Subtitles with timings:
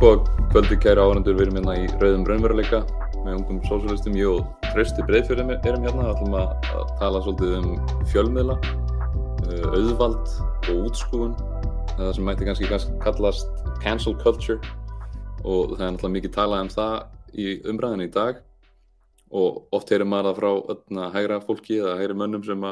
[0.00, 2.78] Góða kvöldi kæri áhundur, við erum hérna í Rauðum Raunveruleika
[3.20, 7.52] með ungum sósjólistum, ég og Trausti Breiðfjörðum erum hérna, við ætlum að, að tala svolítið
[7.58, 8.56] um fjölmiðla,
[9.44, 10.32] uh, auðvald
[10.72, 11.34] og útskúfun,
[11.98, 14.72] það sem mætti kannski, kannski kallast cancel culture.
[15.44, 16.96] Og það er náttúrulega mikið talað um það
[17.36, 18.40] í umræðinu í dag.
[19.36, 22.64] Og oft heyrir maður það frá öllna, hægra fólki eða hægri mönnum sem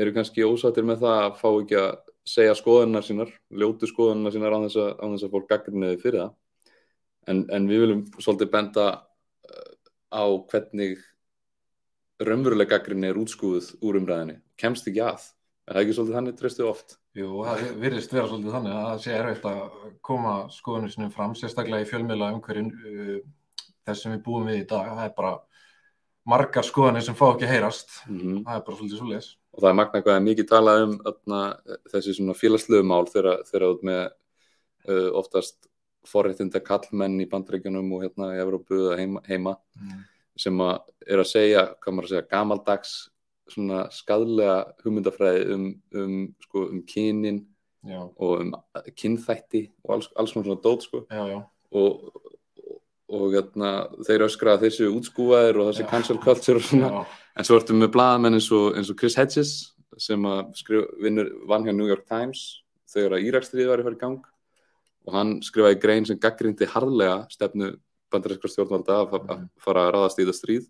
[0.00, 1.92] eru kannski ósattir með það að fá ekki að
[2.30, 6.22] segja skoðunar sínar, ljótu skoðunar sínar á þess að, á þess að fólk gaggrinniði fyrir
[6.22, 6.36] það.
[7.30, 9.74] En, en við viljum svolítið benda uh,
[10.14, 11.02] á hvernig
[12.20, 14.38] raunveruleg gaggrinni er útskúðuð úr umræðinni.
[14.60, 15.26] Kemst ekki að.
[15.66, 16.96] Er það ekki svolítið þannig treystu oft?
[17.16, 19.60] Jú, það virðist vera svolítið þannig að það sé erfitt að
[20.06, 23.20] koma skoðunum sinum fram, sérstaklega í fjölmiðla umhverjum uh,
[23.88, 24.94] þess sem við búum við í dag.
[24.94, 25.36] Það er bara
[26.30, 28.02] margar skoðanir sem fá ekki heyrast.
[28.08, 28.42] Mm -hmm.
[28.46, 30.94] Það er bara svolítið svo leiðis og það er magna hvað er mikið talað um
[31.10, 31.40] öfna,
[31.92, 34.00] þessi svona félagslegu mál þegar það er með
[34.88, 35.68] uh, oftast
[36.08, 40.00] forréttinda kallmenn í bandreikunum og hérna í Evrópu eða heima, heima mm.
[40.40, 42.94] sem að er að segja, hvað maður að segja, gamaldags
[43.50, 45.68] svona skadlega hugmyndafræði um,
[46.00, 47.42] um, sko, um kynin
[47.84, 48.00] já.
[48.00, 48.54] og um
[48.96, 51.40] kynþætti og alls, alls svona dót sko já, já.
[51.76, 52.12] og
[53.10, 53.70] og hérna,
[54.06, 57.00] þeir öskra að þeir séu útskúaðir og þessi cancel culture og svona
[57.40, 59.52] en svo ertum við blaðamenn eins og, eins og Chris Hedges
[60.00, 60.24] sem
[61.00, 62.60] vinnur, vann hjá New York Times
[62.90, 64.26] þegar að Írakstriði var í farið gang
[65.08, 67.72] og hann skrifaði grein sem gaggrindi harðlega stefnu
[68.12, 70.68] bandarinskar stjórnvalda að, að fara að raðast í það stríð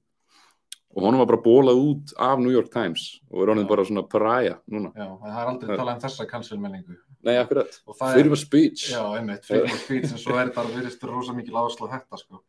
[0.91, 4.03] og honum var bara bólað út af New York Times og er honum bara svona
[4.11, 4.91] paræja núna.
[4.95, 6.97] Já, það er aldrei talað um þessa cancelmenningu.
[7.27, 7.77] Nei, akkurat.
[8.01, 8.89] Freedom of speech.
[8.91, 12.41] Já, einmitt, freedom of speech, en svo er þetta virðist rosa mikil á þetta, sko.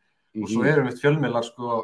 [0.41, 1.81] Og svo erum við fjölmiðlar, sko,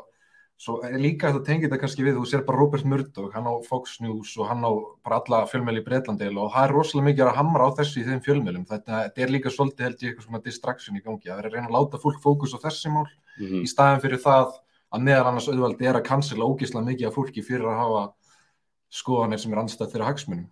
[0.58, 4.00] svo líka þetta tengið þetta kannski við, þú sér bara Robert Murdoch, hann á Fox
[4.02, 4.74] News og hann á
[5.06, 8.06] bara alla fjölmiðli í Breitlandil og það er rosalega mikið að hamra á þessu í
[8.08, 8.66] þeim fjölmiðlum.
[8.72, 11.30] Þetta, er líka svolítið held ég eitthvað svona distraction í gangi.
[11.30, 13.62] Það er að reyna að láta fólk fókus á þessi mál mm -hmm.
[13.62, 14.58] í staðin fyrir það
[14.98, 18.04] að meðal annars auðvaldi er að cancela ógísla mikið af fólki fyrir að hafa
[18.90, 20.50] skoðanir sem er anstæð þeirra hagsmunum.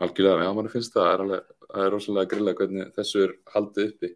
[0.00, 1.44] Algjörlega, já, mann finnst það, það er,
[1.84, 4.14] er rosalega grilla hvernig þessu er haldið uppi.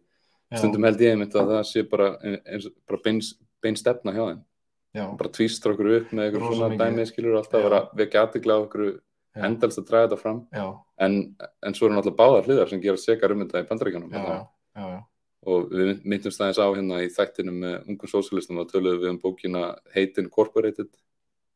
[0.57, 3.19] Stundum held ég einmitt að það sé bara, eins, bara bein,
[3.61, 4.41] bein stefna hjá þeim.
[5.19, 8.87] Bara tvístra okkur upp með eitthvað svona dæmið, skilur, alltaf vera vekja aðtikla á okkur
[9.49, 10.41] endalst að draga þetta fram.
[10.99, 11.19] En,
[11.63, 14.17] en svo eru náttúrulega báðar hliðar sem gera sekar um þetta í bandaríkanum.
[14.75, 14.99] Já
[15.47, 19.19] og við myndumst aðeins á hérna í þættinum með ungum sósialistum og töluðum við um
[19.21, 19.61] bókina
[19.93, 20.89] Hate Incorporated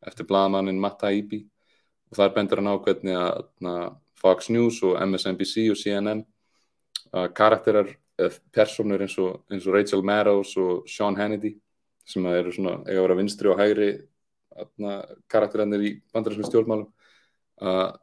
[0.07, 1.43] eftir bladamannin Matt Taibbi.
[2.11, 3.73] Og þar bendur hann á hvernig að na,
[4.19, 6.23] Fox News og MSNBC og CNN
[7.13, 7.89] að karakterar,
[8.53, 11.55] personur eins og, eins og Rachel Maddows og Sean Hannity
[12.07, 13.89] sem eru svona, eiga að vera vinstri og hægri
[15.31, 16.89] karakterannir í bandarinskum stjórnmálum
[17.63, 17.95] að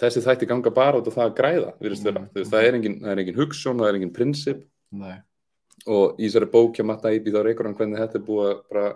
[0.00, 2.28] þessi þætti ganga bara út á það að græða mm.
[2.48, 5.16] það er engin, engin hugssjón, það er engin prinsip Nei.
[5.86, 8.94] og í þessari bók hjá Matta Íbí þá reykur hann hvernig þetta er búið að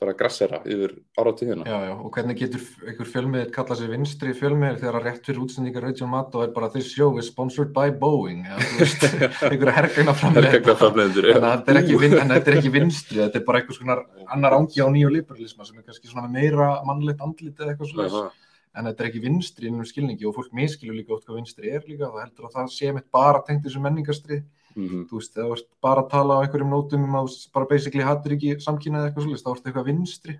[0.00, 1.66] bara, grassera yfir áratíðina.
[1.68, 5.40] Já, já, og hvernig getur einhver fjölmiðir kalla sér vinstri fjölmiðir þegar að rétt fyrir
[5.44, 9.08] útsendingar Rachel Maddow er bara this show is sponsored by Boeing eða þú veist,
[9.50, 11.32] einhverja hergagna framleiður.
[11.36, 14.04] Þetta er, vin, þetta er ekki vinstri, þetta er bara einhvers konar
[14.36, 18.30] annar ángi á nýju liberalisma sem er kannski svona meira mannlegt andlit eða eitthvað svona
[18.76, 21.86] en þetta er ekki vinstri innum skilningi og fólk miskilur líka oft hvað vinstri er
[21.88, 24.44] líka það heldur að það sé mitt bara tengt þessu menningarstrið
[24.80, 25.04] mm -hmm.
[25.10, 28.36] þú veist, það vart bara að tala á einhverjum nótum um að bara basically hattur
[28.36, 30.34] ekki samkynnaði eitthvað svolítið, það vart eitthvað vinstri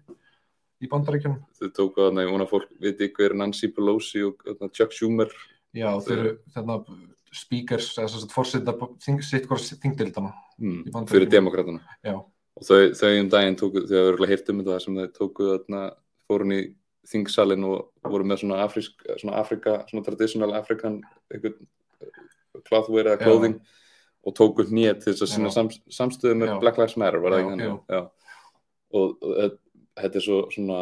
[0.80, 1.40] í bandaríkjunum.
[1.60, 4.36] Þau tóku að næ, fólk viti ykkur Nancy Pelosi og
[4.72, 5.30] Chuck Schumer.
[5.76, 6.84] Já, þau eru þarna
[7.30, 8.74] speakers, þess að fórseta
[9.22, 11.78] sitt hvort þingdildana mm, fyrir demokratana
[12.10, 15.50] og þau, þau um daginn tóku, þau hefur verið heilt um þetta sem þau tóku
[15.52, 15.82] þarna
[16.26, 16.62] fórun í
[17.10, 20.98] þingsalinn og voru með svona, afrisk, svona Afrika, svona traditional African
[22.66, 23.60] clothwear eða clothing.
[23.60, 23.76] já.
[24.26, 26.54] Og tóku nýja til þess að sína sam, samstöðu með.
[26.62, 28.10] Black Lives Matter var það ekki henni og,
[29.00, 29.59] og
[30.00, 30.80] þetta er svo svona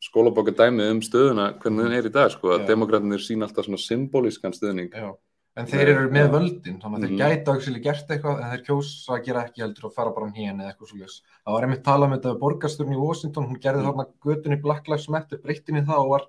[0.00, 3.80] skólabokka dæmið um stöðuna hvernig það er í dag sko, að demokraterna sína alltaf svona
[3.82, 5.10] symbolískan stöðning já.
[5.58, 7.20] En þeir eru með völdin, þannig að þeir mhm.
[7.20, 10.62] gæta auðvitað gert eitthvað en þeir kjósa að gera ekki heldur og fara bara hérna
[10.62, 11.16] eða eitthvað svolítið.
[11.34, 14.60] Það var einmitt talað með þetta við borgasturinn í Washington, hún gerði þarna götun í
[14.62, 16.28] Black Lives Matter, breyttin í það og, var,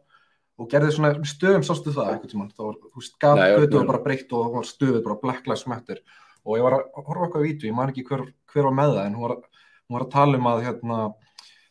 [0.58, 2.48] og gerði svona stöðum sástu það eitthvað tíma.
[2.58, 5.68] Það var, þú veist, gaf götu og bara breytt og var stöðuð bara Black Lives
[5.70, 6.02] Matter
[6.46, 8.96] og ég var að horfa eitthvað í vítu, ég man ekki hver, hver var með
[8.98, 9.38] það en hún var,
[9.86, 11.00] hún var að tala um að, hérna,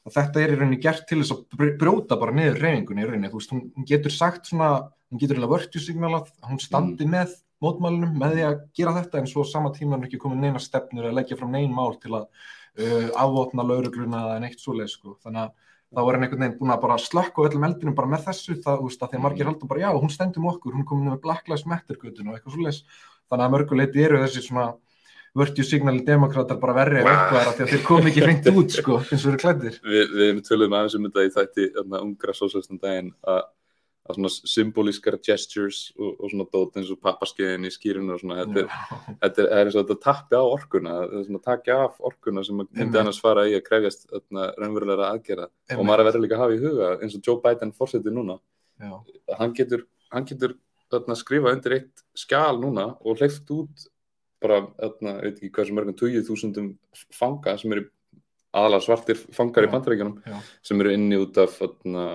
[0.06, 3.32] að þetta er í rauninni gert til þess að brjóta bara niður reyningunni í rauninni,
[3.32, 4.72] þú veist, hún getur sagt svona,
[5.10, 7.16] hún getur alveg vörtjusignalað, hún standi mm.
[7.16, 10.62] með mótmælunum með því að gera þetta en svo sama tíma er ekki komið neina
[10.62, 12.28] stefnur að leggja fram nein mál til að
[12.80, 15.16] uh, afvotna laurugluna eða neitt svo leið sko.
[15.24, 18.28] þannig að þá er henni einhvern veginn búin að bara slökka öllum eldinum bara með
[18.28, 20.86] þessu það, þú veist, að því að margir haldur bara já, hún stendum okkur, hún
[20.86, 22.80] komið með Black Lives Matter gutun og eitthvað svo leiðs
[23.30, 24.70] þannig að mörguleiti eru þessi svona
[25.40, 28.74] virtue signali demokrater bara verri ef eitthvað að því að þeir kom ekki hreint út
[28.74, 29.78] sko, eins og eru klættir.
[29.86, 33.44] Við, við tölum aðeins um þetta í þætti þarna, ungra sósalistum daginn að
[34.10, 38.40] að svona symbolískar gestures og, og svona dót eins og pappaskeiðin í skýrinu og svona,
[38.40, 42.00] þetta er, þetta er, eins og þetta tappi á orkuna, þetta er svona takja af
[42.10, 45.48] orkuna sem myndi annars fara í að krefjast þarna raunverulega aðgerða.
[45.76, 48.38] Og maður verður líka að hafa í huga eins og Joe Biden fórsetið núna,
[49.38, 50.56] hann getur, hann getur
[50.90, 53.86] þarna skrifa undir eitt skjál núna og hleyft út
[54.40, 56.68] bara, þarna, veit ekki hvað sem mörgum 20.000
[57.12, 57.86] fanga sem eru
[58.56, 59.72] aðalega svartir fangar í Já.
[59.74, 60.38] bandaríkjunum Já.
[60.66, 62.06] sem eru inni út af þarna,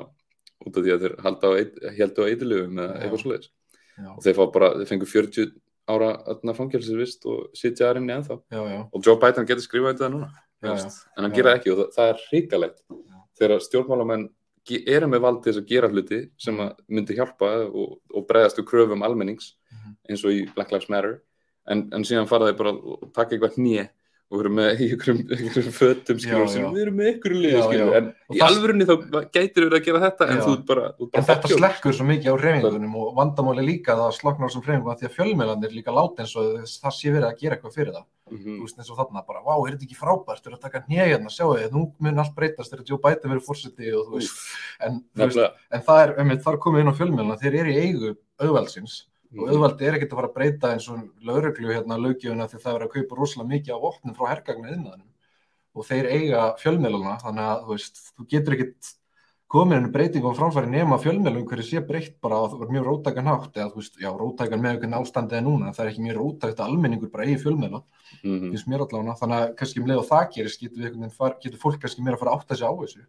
[0.65, 3.23] út af því að þeir halda á, eit- héldu á eitilöfum eða eitthvað
[3.95, 5.53] Já, og þeir bara, þeir fengu 40
[5.87, 6.09] ára
[6.57, 8.39] fangelsisvist og sitja þar inni ennþá.
[8.51, 10.31] Já, já, og Joe Biden getur skrifað undir það núna
[10.65, 12.79] en hann gera ekki og það, það er hrikalegt
[13.37, 14.25] þegar stjórnmálamenn
[14.67, 18.57] ge- eru með valdi þess að gera hluti sem að myndi hjálpa og, og bregðast
[18.59, 19.95] við kröfum almennings Mhm.
[20.09, 21.21] eins og í Black Lives Matter
[21.67, 23.89] en, en síðan fara þeir bara og taka eitthvað hnið
[24.33, 25.19] og eru með í einhverjum,
[25.75, 28.93] fötum skilur, sem við erum með einhverju liði Já, skilur, en í alvörunni þá
[29.35, 32.07] gætir verið að gera þetta en þú bara, þú ert bara En þetta slekkur svo
[32.09, 35.15] mikið á hreyfingunum og vandamáli líka það að slokna á þessum hreyfingum af því að
[35.19, 38.05] fjölmiðlandir líka láta eins og það sé verið að gera eitthvað fyrir það.
[38.33, 38.53] Mhm.
[38.57, 40.83] Þú veist eins og þarna bara, vá, er þetta ekki frábært, þú eru að taka
[40.87, 44.17] hnið hérna, sjáu þið, nú mun allt breytast þegar Joe Biden verið fórseti og þú
[44.17, 44.39] veist,
[44.81, 45.03] en,
[45.85, 49.03] það er, er komið inn á fjölmiðlana, þeir eru í eigu auðvaldsins
[49.39, 52.75] og auðvaldi er ekkert að fara að breyta eins og lauruglu hérna löggjöfuna því það
[52.75, 55.09] er að kaupa rosalega mikið af vopnum frá hergagna innanum
[55.75, 58.93] og þeir eiga fjölmiðlana þannig að þú veist, þú getur ekkert
[59.55, 63.27] komið inn breytingum framfæri nema fjölmiðlum hverju sé breytt bara og það var mjög rótækan
[63.29, 66.17] hátt eða þú veist, já, rótækan með einhvern ástandið er núna það er ekki mjög
[66.21, 67.83] rótækt að almenningur bara eigi fjölmiðla
[68.23, 68.49] Mhm.
[68.51, 71.79] finnst mér allavega, þannig að kannski um leið og það gerist getur, far, getur fólk
[71.81, 73.05] kannski meira að fara að átta sig á þessu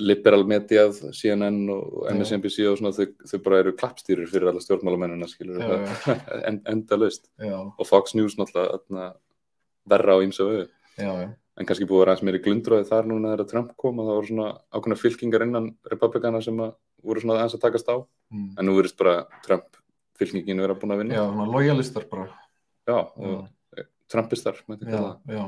[0.00, 2.06] liberal mediað, CNN og.
[2.12, 5.60] MSNBC og svona þau, þau bara eru klappstýrur fyrir alla stjórnmálamennina skilur
[6.48, 9.12] en, enda já, og Fox News náttúrulega
[9.90, 10.68] verra á ímsa vögu
[11.60, 14.18] en kannski búið að vera aðeins meiri glundröði þar núna þegar Trump kom og það
[14.18, 16.72] voru svona ákveðna fylkingar innan republikana sem að
[17.04, 17.96] voru svona aðeins að takast á.
[18.30, 18.50] Mm.
[18.56, 19.80] en nú verðist bara Trump
[20.20, 21.18] fylkingin vera búin að vinna.
[21.18, 22.28] Já, svona lojalistar bara.
[22.88, 23.26] Já, Já.
[23.26, 25.44] og Trumpistar já, já,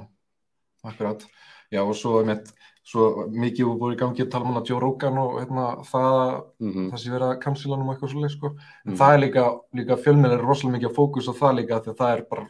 [0.85, 1.25] akkurat.
[1.73, 2.53] Já og svo, einmitt,
[2.83, 6.91] svo mikið voru í gangi að tala um hana Joe Rogan og hérna, það, Mhm,
[6.91, 8.49] það sé verið að cancela hann um eitthvað svolítið sko.
[8.87, 8.99] en mhm.
[8.99, 12.01] það er líka, líka fjölmiðlega er rosalega mikið að fókus á það líka því að
[12.03, 12.47] það er bara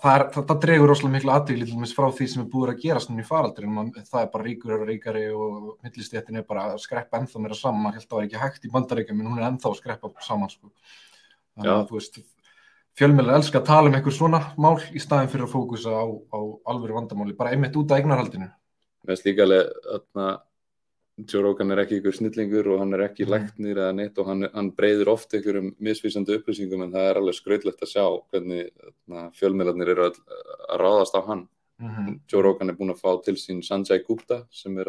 [0.00, 2.72] það, er, það, það dregur rosalega miklu aðtökli til dæmis frá því sem er búið
[2.72, 6.66] að gerast núna í faraldurinn það er bara ríkur og ríkari og millistéttin er bara
[6.72, 9.38] að skreppa ennþá meira saman held að það var ekki hægt í bandaríkjum en hún
[9.42, 10.72] er ennþá að skreppa saman sko.
[11.54, 12.20] þannig að þú veist
[12.98, 16.38] fjölmiðlega elska að tala um einhver svona mál í staðin fyrir að fókusa á, á
[16.70, 18.50] alvöru vandamáli, bara einmitt út af eignarhaldinu
[19.04, 19.70] Mér finnst líka alveg
[21.30, 23.30] Joe Rogan er ekki ykkur snillingur og hann er ekki Mhm.
[23.30, 27.20] læknir eða neitt og hann, hann breyður oft ykkur um misvísandi upplýsingum en það er
[27.20, 28.70] alveg skrautlegt að sjá hvernig
[29.08, 30.18] þarna, fjölmiðlarnir eru að,
[30.68, 31.48] að ráðast á hann.
[31.78, 32.20] mm -hmm.
[32.42, 34.88] Rogan er búin að fá til sín Sanjay Gupta sem er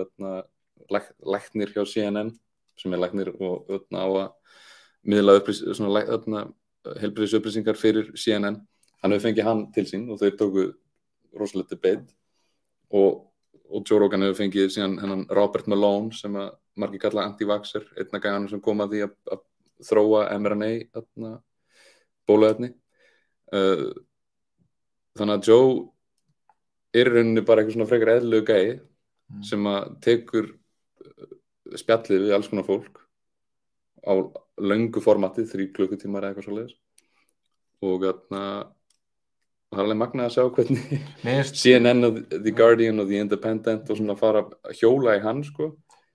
[0.90, 2.32] læk, læknir hjá CNN
[2.78, 4.32] sem er læknir og þarna, á að
[5.06, 6.54] miðla upplýs, svona, læk, þarna,
[7.02, 8.66] helbriðis upplýsingar fyrir CNN.
[9.04, 10.74] Hann hefur fengið hann til sín og þeir tóku
[11.40, 12.08] rosalega debate
[12.92, 13.28] og,
[13.70, 18.22] og Joe Rogan hefur fengið síðan hennan Robert Malone sem að margir kalla anti-vaxxer, einna
[18.22, 19.44] gæðanum sem kom að því að, að
[19.86, 21.32] þróa mRNA þarna,
[22.28, 22.72] bóluefni
[23.56, 23.88] uh,
[25.16, 25.72] þannig að Joe
[26.96, 28.68] er rauninni bara eitthvað svona frekar eðlulegu gæi
[29.26, 29.42] Mm.
[29.42, 31.30] sem að tekur uh,
[31.80, 33.02] spjallið við alls konar fólk
[34.06, 34.14] á
[34.62, 36.76] löngu formati, þrý klukkutímar eða eitthvað svo leiðis
[37.86, 38.75] og og
[39.72, 44.00] það er alveg magnað að sjá hvernig CNN og The Guardian og The Independent og
[44.00, 45.74] svona fara að hjóla í hann sko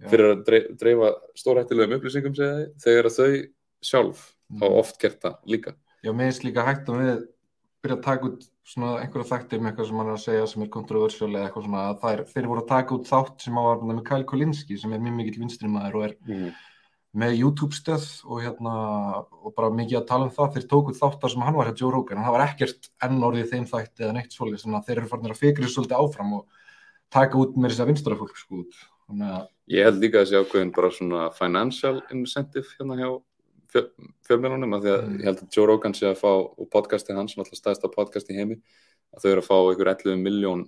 [0.08, 3.32] fyrir að dreif, dreifa stórhættilegum upplýsingum segja þegar að þau
[3.90, 4.62] sjálf Mm.
[4.64, 7.18] hafa oft gert það líka Já, mér finnst líka hægt að við
[7.84, 10.64] byrja að taka út svona einhverja þættir með eitthvað sem hann er að segja sem
[10.64, 13.62] er kontroversial eða eitthvað svona að er, þeir voru að taka út þátt sem á
[13.66, 16.50] var með Kyle Kolinski sem er mjög mikill vinstrimæður og er mm.
[17.16, 18.72] Með YouTube stöð og hérna
[19.42, 21.80] og bara mikið að tala um það, þeir tóku út þáttar sem hann var hjá
[21.80, 24.78] Joe Rogan en það var ekkert enn orðið í þeim þætti eða neitt svolítið, þannig
[24.78, 26.46] að þeir eru farin að fikri svolítið áfram og
[27.10, 28.78] taka út með þess að vinstra fólk sko út
[29.10, 33.08] að, Ég held líka að þessi ákveðin bara svona financial incentive hérna hjá
[33.70, 33.82] fjö,
[34.26, 35.18] fjölmjölunum að því að Mm.
[35.18, 38.34] ég held að Joe Rogan sé að fá og podcasti hans, náttúrulega stæðsta podcast í
[38.38, 38.56] heimi
[39.14, 40.64] að þau eru að fá einhver 11 miljón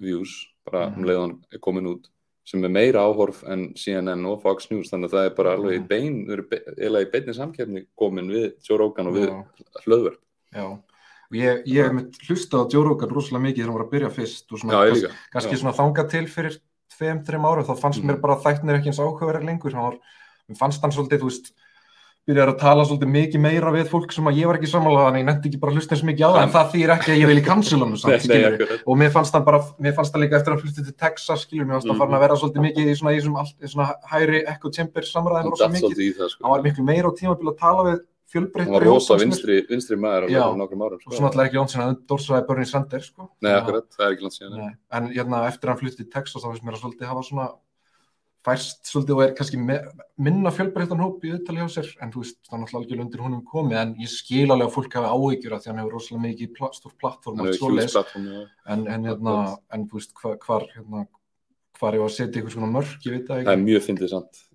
[0.00, 0.98] views bara Mhm.
[0.98, 2.06] um leiðan komin út
[2.50, 5.76] sem er meira áhorf en CNN og Fox News þannig að það er bara alveg
[5.78, 9.36] í bein eiginlega í beinni samkeppni komin við Joe Rogan og við já,
[9.84, 10.18] hlöðverk
[10.58, 10.64] já.
[11.30, 14.08] Og ég, hef mitt hlustað á Joe Rogan rosalega mikið þegar hann var að byrja
[14.16, 16.56] fyrst og svona, Já, kannski- kannski svona þangað til fyrir
[16.90, 18.08] tveim, þreim árum þá fannst Mhm.
[18.10, 19.72] mér bara þættinir ekki eins áhugaverðar lengur.
[19.72, 19.98] Hann var,
[20.50, 21.52] mér fannst hann svolítið, þú veist
[22.28, 25.22] byrjar að tala svolítið mikið meira við fólk sem að ég var ekki sammála þannig
[25.22, 27.20] ég nefndi ekki bara að hlusta eins mikið á það en það þýr ekki að
[27.20, 30.36] ég vil í cancelunum samt, skilur og mér fannst það bara, mér fannst það líka
[30.40, 32.02] eftir að flytta til Texas, skilur, mér fannst það Mhm.
[32.04, 35.50] farin að vera svolítið mikið í svona, í svona, í svona hægri echo chamber samræðin
[35.50, 36.48] rosa mikið, í það, sko.
[36.54, 37.98] var miklu meira á tímabil að tala við
[38.30, 41.24] Hann fjölbreyttari var rosa vinstri, vinstri maður á nokkrum árum, og svo sko.
[41.24, 44.36] náttúrulega ekki lónt sinna að Dorsræði Bernie Sanders, sko Nei, akkurat, það er ekki langt
[44.38, 44.76] síðan.
[44.92, 47.48] En hérna eftir að hann flytti til Texas þá finnst mér að svolítið hafa svona
[48.46, 52.38] færst svolítið og er kannski minna fjölbreyttan hóp í auðtali hjá sér en þú veist,
[52.48, 55.56] það er náttúrulega algjörlega undir honum komið en ég skil alveg að fólk hafi áhyggjur
[55.56, 58.44] af því hann hefur rosalega mikið pla, stór plattform hjúls plattform, já.
[58.74, 59.34] en, en hérna,
[59.76, 61.04] en þú veist, hvar, hvar hérna,
[61.80, 63.86] hvar ég var að setja ykkur svona mörk, ég veit það Það ekki er mjög
[63.90, 64.48] fyndið samt að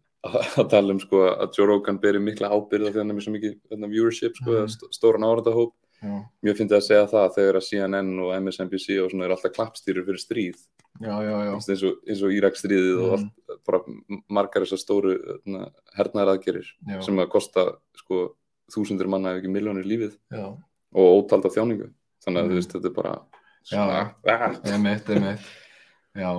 [0.62, 3.56] að tala um sko að Joe Rogan beri mikla ábyrða þegar hann er svo mikið
[3.72, 4.94] hérna, viewership sko, mm.
[4.96, 5.76] stóran árændahóp.
[6.06, 9.54] Já, Mjög fyndið að segja það þegar að CNN og MSNBC og svona er alltaf
[9.56, 10.64] klappstýrur fyrir stríð.
[11.02, 13.82] já, já, eins og, og Írak stríðið og allt, bara
[14.38, 16.72] margar þessar stóru hérna, hernaðaraðgerir
[17.04, 17.68] sem að kosta
[18.00, 18.24] sko
[18.72, 21.92] þúsundir manna ef ekki miljónir lífið og ótalda þjáningu.
[22.26, 23.16] Þannig að þú veist, þetta er bara
[23.66, 24.00] svona,
[24.32, 25.54] ah, emitt, emitt
[26.16, 26.32] já,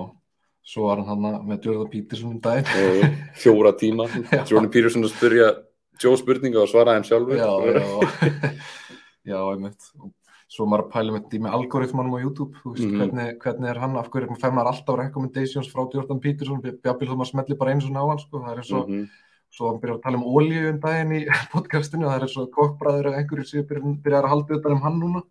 [0.67, 3.15] svo var hann hann með Jordan Peterson um daginn.
[3.37, 4.07] Fjóra tíma.
[4.49, 5.53] Jordan Peterson að spyrja
[6.01, 7.39] Joe spurninga og svara þeim sjálfur.
[7.39, 8.51] já, já,
[9.27, 10.11] já, einmitt og
[10.47, 12.97] svo maður að pæla með því með algoritmanum á YouTube, þú veist, Mhm.
[13.01, 17.17] hvernig, hvernig er hann af hverju fær maður alltaf recommendations frá Jordan Peterson, bjabbil þú
[17.19, 19.09] maður smelli bara einu svona á hann, sko, það er eins og Mhm.
[19.51, 22.37] svo hann byrjar að tala um olíu um daginn í podcastinu og það er eins
[22.37, 25.21] og kokkbræður eða einhverju sem byrjar, byrjar að halda utan um hann núna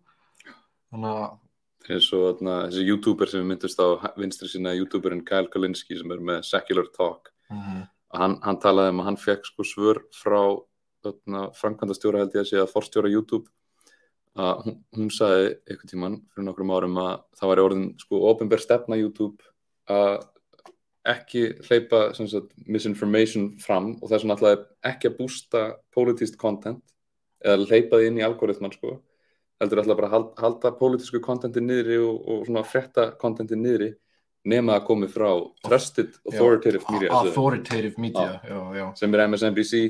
[0.93, 1.37] þannig að,
[1.89, 3.87] eins og þarna, þessi youtuber sem við myndust á
[4.17, 7.87] vinstri sinna youtuberinn Kyle Kalinski sem er með Secular Talk Mhm.
[8.13, 10.61] hann, hann talaði um að hann fekk sko svör frá
[11.31, 13.47] framkvæmdastjóra held ég að sé að forstjóra YouTube
[14.37, 18.61] að hún, hún sagði einhvern tíman fyrir nokkrum árum að það var orðin sko ofinber
[18.61, 19.37] stefna YouTube
[19.89, 20.17] að
[21.07, 24.57] ekki hleypa sagt, misinformation fram og þess vegna ætlaði
[24.89, 25.61] ekki að bústa
[25.95, 26.83] politist content
[27.45, 28.97] eða hleypa því inn í algoritman sko
[29.61, 33.93] heldur ætla bara að halda, halda pólitísku kontenti niðri og, og svona frétta kontenti niðri
[34.47, 35.31] nema að komi frá
[35.65, 39.81] trusted authoritative Já, media authoritative media já, já, sem er MSNBC,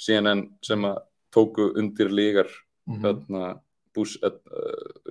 [0.00, 0.98] CNN sem að
[1.32, 2.50] tóku undir lígar
[2.86, 2.98] Mhm.
[3.02, 3.60] þarna
[3.94, 4.30] Bush uh,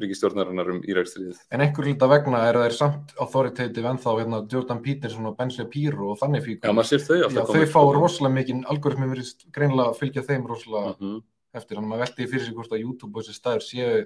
[0.01, 5.25] ríkistjórnarinnar um Írakstríðið En einhver hluta vegna er þeir samt authoritative ennþá hérna, Jordan Peterson
[5.29, 6.65] og Ben Shapiro og þannig fíkur.
[6.69, 7.95] Já, maður sér þau Já, alltaf þau koma, fá sko.
[7.99, 11.17] rosalega mikinn, algoritmi verið greinilega að fylgja þeim rosalega Mhm.
[11.53, 14.05] eftir, þannig að maður veldi fyrir sig hvort að YouTube og þessi staður séu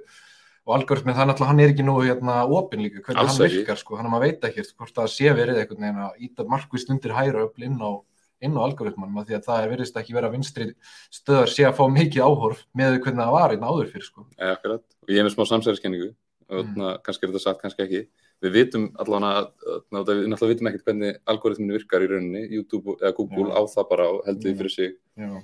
[0.65, 3.77] og algoritmið þannig að hann er ekki nú hérna opinn líka, hvernig Alls hann virkar
[3.77, 6.89] sko, þannig að maður veit ekki hvort það sé verið einhvern veginn að íta markvist
[6.89, 7.91] undir hæra öfl inn á,
[8.45, 10.67] inn á algoritmanum af því að það er verið ekki vera vinstri
[11.13, 14.25] stöðar sé að fá mikið áhorf með hvernig það var einn áður fyrir sko.
[14.39, 14.83] Ja, akkurat.
[15.03, 16.13] Og ég er með smá samsæðiskenningu
[16.45, 17.01] Mm.
[17.01, 17.99] kannski er þetta sagt, kannski ekki.
[18.43, 23.15] Við vitum allavega, að- við náttúrulega vitum ekkert hvernig algoritminu virkar í rauninni, YouTube eða
[23.17, 23.55] Google Já.
[23.57, 24.93] á það bara og heldur því fyrir sig.
[25.17, 25.43] Já,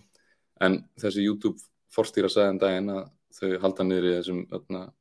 [0.62, 1.58] En þessi YouTube
[1.90, 4.92] forstýra sagði en daginn að þau halda niður í þessum öðna,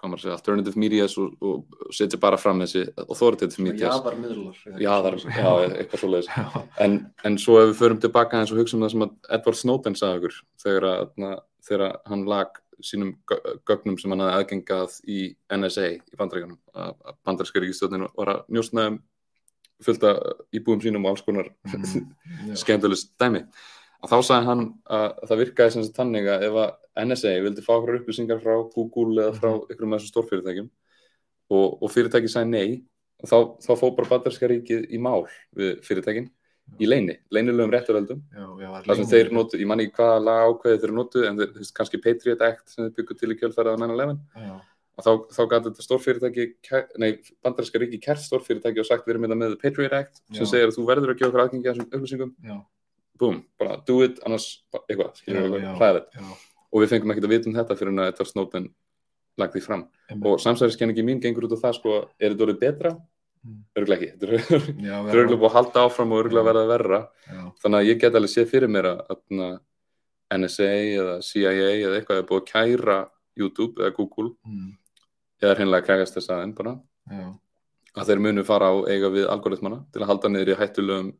[0.00, 3.84] hvað maður að segja, alternative medias og, og setja bara fram þessi authoritative medias.
[3.92, 4.62] jaðarmiðlar.
[4.80, 6.30] Jaðar, já, eitthvað svoleiðis.
[6.32, 6.96] Já, En,
[7.28, 9.98] en svo ef við förum tilbaka eins og hugsa um það sem að Edward Snowden
[10.00, 11.30] sagði okkur þegar, að, na,
[11.68, 15.18] þegar hann lag sínum gö- gögnum sem hann hafði aðgengað í
[15.52, 18.96] NSA í bandaríkanum að að bandaríska ríkistjóðnin var að njósna um
[19.84, 20.14] fullta
[20.56, 23.44] íbúum sínum og alls konar Mm, skemmtilegst dæmi
[24.00, 24.62] að þá sagði hann
[24.96, 29.26] að það virkaði sem þannig að ef að NSA vildi fá okkur upplýsingar frá Google
[29.26, 30.68] eða frá ykkur um þessum stórfyrirtækjum
[31.50, 32.82] og, og fyrirtæki sagði nei
[33.20, 35.24] og þá, þá fóð bara bandaríska ríkið í mál
[35.56, 36.30] við fyrirtækin
[36.80, 38.20] í leini, leinilegum réttaröldum
[38.86, 42.00] þar sem þeir notu, ég man ekki hvaða lag ákveði þeir notu en þeir, kannski
[42.02, 44.52] Patriot Act sem þeir byggu til í kjölfærið á 9-11 Já,
[45.00, 46.46] og þá, þá gæti þetta stórfyrirtæki
[47.02, 47.10] nei,
[47.42, 50.76] bandaríska ríki kært stórfyrirtæki og sagt við erum þetta með Patriot Act sem segir að
[50.78, 52.32] þú verður að gefa okkur aðgengi að þessum upplýsingum.
[52.46, 52.56] Já,
[53.20, 54.48] búm, bara do it, annars
[54.86, 55.20] eitthvað,
[56.16, 56.24] já.
[56.70, 58.68] og við fengum ekkert að vita um þetta fyrir að Snowden
[59.40, 59.86] lagt því fram.
[60.10, 60.26] Einmitt.
[60.26, 62.94] og samsæðiskenningi mín gengur út á það sko, er þetta orðið betra?
[63.40, 63.60] Mm.
[63.80, 67.00] Örgulega ekki, þetta er þetta örgulega búið að halda áfram og örgulega verða verra.
[67.24, 69.54] Já, þannig að ég get alveg séð fyrir mér að
[70.36, 72.98] NSA eða CIA eða eitthvað er búið að kæra
[73.40, 74.34] YouTube eða Google.
[74.44, 74.74] Mm,
[75.40, 76.76] eða hreinlega krægast þess aðeins bara.
[77.10, 77.24] Já,
[77.96, 81.10] að þeir munu fara á eiga við algoritmana til að halda niður í hættulegum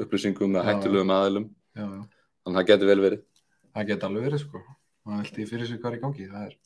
[0.00, 0.62] upplýsingum Já.
[0.68, 1.46] hættulegum aðilum
[1.76, 2.02] já, já.
[2.42, 3.22] þannig að það getur vel verið
[3.72, 4.60] Það geti alveg verið sko.
[5.02, 6.26] Það velti fyrir sig hvað er í gangi.
[6.28, 6.56] Það er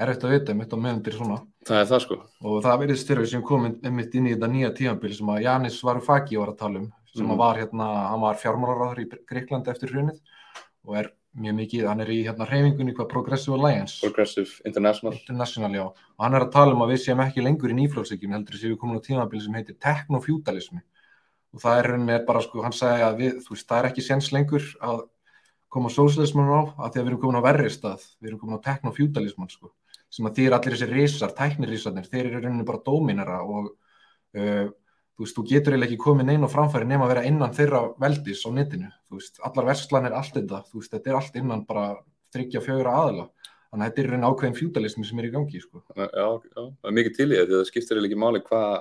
[0.00, 1.36] erfitt að vita mitt á meðan þetta er svona.
[1.68, 4.72] það er það sko Og það verðist fyrir sem komin einmitt inn í þetta nýja
[4.80, 6.90] tíðanbíl sem að Janis Varoufakis var að tala um.
[7.10, 10.20] Sem að var hérna, hann var fjármálaráður í Greiklandi eftir hrunið
[10.86, 11.08] og er
[11.38, 13.98] mjög mikið, hann er í hérna hreyfingunni hvað Progressive Alliance.
[14.02, 15.90] Progressive International International.
[16.18, 18.72] Og hann er að tala um að við séum ekki lengur í nýflóðsíkjum heldur sem
[18.72, 20.82] við komin á tímabili sem heitir teknofjútalismi.
[21.54, 24.04] Og það er rauninni bara sko, hann sagði að við, þú veist, það er ekki
[24.06, 25.00] séns lengur að
[25.70, 28.58] koma sósíalismann á að því að við erum komin á verri stað, við erum komin
[28.58, 29.72] á teknofjúdalismann sko,
[30.10, 34.70] sem að þýr allir þessi risar, tæknirísarnir, þeir eru rauninni bara dóminara og uh,
[35.20, 37.82] þú veist, þú getur eiginlega ekki komið neina á framfæri nema að vera innan þeirra
[38.02, 41.66] veldis á netinu, þú veist, allar verslanir, allt þetta, þú veist, þetta er allt innan
[41.68, 41.84] bara
[42.34, 43.26] þryggja fjögra aðila,
[43.70, 45.84] þannig að þetta er rauninni ákveðin fjúdalismi sem er í gangi, sko.
[45.94, 48.72] Já, já, það er mikið til í að það skiptir eiginlega ekki máli hvað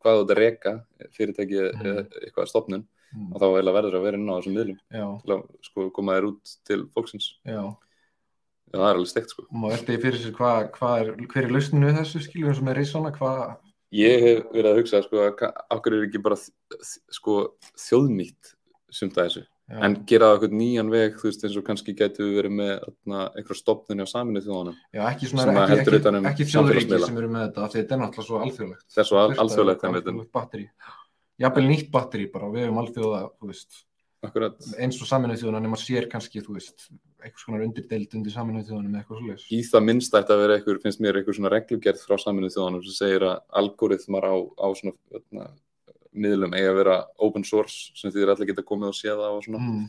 [0.00, 0.72] hvað þú ert að reka
[1.16, 2.08] fyrirtæki Mm.
[2.24, 3.32] eitthvað stopnun Mm.
[3.34, 6.12] og þá eiginlega verður að vera inn á þessum miðlum Já, til að sko koma
[6.14, 7.62] þér út til fólksins já.
[8.70, 11.44] Já, það er alveg steikt sko og maður veldi fyrir sér hvað hva er, hver
[11.44, 13.56] er lausninu við þessu skilur eins og með reysana, hvað,
[13.90, 15.40] Ég hef verið að hugsa sko að
[15.74, 16.36] okkur er ekki bara
[17.10, 17.34] sko
[17.74, 18.54] þjóðnýtt
[18.94, 22.26] sumt að þessu já, en gera eitthvað nýjan veg þú veist eins og kannski getur
[22.26, 22.72] við verið með
[23.06, 27.10] einhverja stopnun á saminu þjóðanum já, ekki svona, að ekki, ekki, um ekki samfélagsmiðla.
[27.10, 28.88] sem eru með þetta, af því þetta er náttúrulega svo alþjóðlegt.
[28.90, 30.66] það er svo alþjóðlegt.
[31.40, 33.20] Jafnvel nýtt batteri bara, við hefum alþjóða,
[34.20, 36.90] eins og saminuð þjóðana nema sér kannski, veist,
[37.24, 39.46] einhvers konar undirdeild undir eitthvað svoleiðis.
[39.48, 42.84] í það minnst ætti að vera einhver, finnst mér einhver svona reglugerð frá saminu þjóðanum
[42.84, 45.46] sem segir að algoritmar á, á svona
[46.16, 49.44] miðlum eiga að vera open source sem þýðir allir geta komið og séð það og
[49.46, 49.60] svona.
[49.62, 49.84] Mm,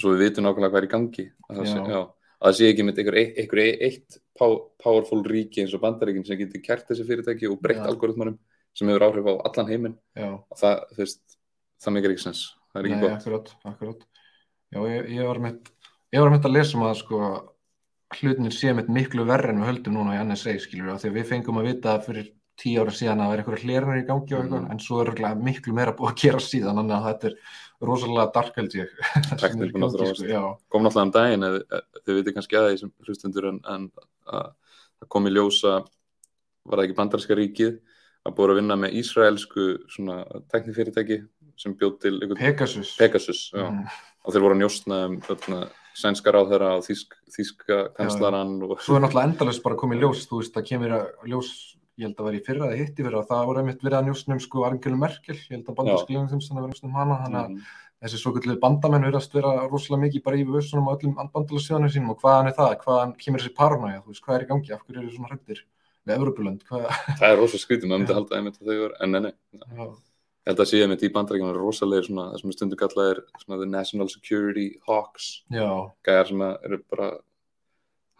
[0.00, 1.26] svo við vitum nákvæmlega hvað er í gangi.
[1.46, 2.00] Að það, sé, Já.
[2.36, 6.62] að það sé ekki með einhver, eitt pow- powerful ríki eins og bandaríkin sem getur
[6.64, 7.88] kert þessi fyrirtæki og breytt Já.
[7.90, 8.38] algoritmarum
[8.76, 9.98] sem hefur áhrif á allan heiminn.
[10.16, 11.22] Það, veist,
[11.80, 12.42] það meikir ekki sens.
[12.72, 13.20] Það er ekki nei, gott.
[13.20, 14.06] akkurat, akkurat.
[14.74, 15.38] Já, ég, ég var
[16.34, 17.20] með að lesa um að sko,
[18.18, 21.08] hlutinir sé með miklu verri en við höldum núna í NSA, skilur við, af því
[21.12, 24.06] að við fengum að vita fyrir tíu ára síðan að það er eitthvað hlerunir í
[24.08, 24.70] gangi og eitthvað, Mhm.
[24.72, 27.34] en svo er örugglega miklu meira búið að gera síðan, að þetta er
[27.82, 28.88] rosalega dark held ég.
[29.66, 29.70] í
[30.16, 31.44] sko, kom náttúrulega um daginn
[32.06, 33.90] þau veitir kannski að því sem hlustundur en, en
[34.26, 34.48] að
[35.02, 35.74] það kom í ljósa
[36.66, 37.76] var það ekki bandarska ríkið
[38.26, 40.16] að búið að vinna með Ísraelsku svona
[40.50, 41.20] teknifyrirtæki
[41.56, 42.96] sem bjóð til Pegasus.
[42.98, 43.50] Pegasus.
[43.54, 43.84] Mm.
[44.26, 45.58] og þeir voru að njóstna um þarna,
[45.94, 50.40] sænska ráðherra og þýsk, þýska kanslaran og Svo er náttúrulega endalist bara komið ljós, þú
[50.42, 51.50] veist, það kemur að ljós,
[51.96, 54.40] ég held að vera í fyrra eða hitti fyrra, það voru einmitt verið að njóstnum
[54.44, 57.50] sko Angelu Merkel, ég held að bandarskilingum þeim sem það verið um hana, þannig að
[57.50, 57.62] Mhm.
[58.04, 62.10] þessi svo kvöldu bandamenn verðast vera rosalega mikið bara í vössunum á öllum bandalagsjóðanum sínum.
[62.12, 64.82] Og hvaðan er það, hvaðan kemur þessi paranoia, þú veist, hvað er í gangi, af
[64.84, 65.62] hverju eru svona hrættir
[66.06, 66.84] við Evropulönd, hvað,
[67.18, 69.86] það er rosa skrítið, maður myndi halda einmitt að þau voru, en nei, nei, já,
[69.88, 73.22] ég held að sé einmitt í bandaríkjum rosalegir svona, það sem er stundu kallað er
[73.42, 75.42] svona the national security hawks.
[75.50, 77.08] Gæjar sem eru bara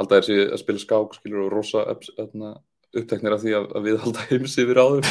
[0.01, 2.57] halda þér sér að spila skák skilur og rosa öfna,
[3.01, 5.09] uppteknir af því að, að við halda heims yfir áður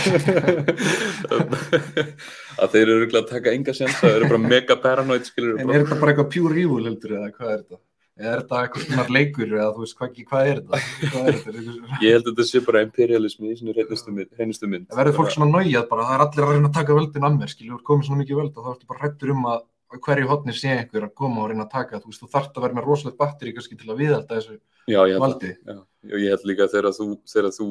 [2.61, 5.83] að þeir eru að taka enga sens þeir eru bara mega paranoid skilur en er
[5.83, 7.81] þetta bara eitthvað pure evil heldur eða hvað er þetta?
[8.15, 10.77] Eða er þetta eitthvað svona leikur eða þú veist, hvað, er þetta?
[11.11, 11.63] Hvað er þetta?
[11.99, 14.29] Ég held að þetta sé bara imperialismi í sinni hreinustu mynd,
[14.71, 14.85] mynd.
[14.87, 17.35] Það verður fólk svona nájað bara, það er allir að reyna að taka völdin að
[17.41, 19.65] mér, skilur, komið svona mikið völd og þá ertu bara hrættur um að
[20.05, 22.65] hverju hotni sé einhver að koma og reyna að taka, þú veist, þú þarft að
[22.65, 24.57] vera með rosalegt batteri kannski til að viðhalda þessu
[24.89, 25.51] já, ég valdi.
[25.55, 25.79] já,
[26.15, 27.69] ég held líka þegar þú, þegar þú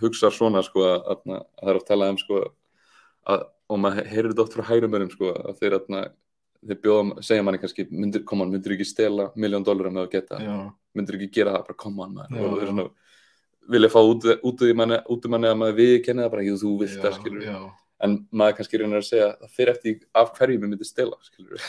[0.00, 2.40] hugsar svona sko að, að, að það er oft talað um sko
[3.30, 6.08] að, og maður heyrir þetta oft frá hærumörum sko að þeir, að,
[6.70, 10.40] þeir bjóða, segja manni kannski myndir, koma, myndir ekki stela miljón dólarum með að geta
[10.42, 10.56] Já,
[10.96, 12.40] myndir ekki gera það, bara koma hann maður.
[12.48, 12.72] Og þeir já.
[12.72, 12.88] svona
[13.70, 16.56] vilja fá út, út manni, út í manni að maður við kenni það bara, jú
[16.60, 17.58] þú vilt það skilur já,
[18.04, 21.18] en maður kannski reynir að segja það fyrir eftir af hverju mér myndi stela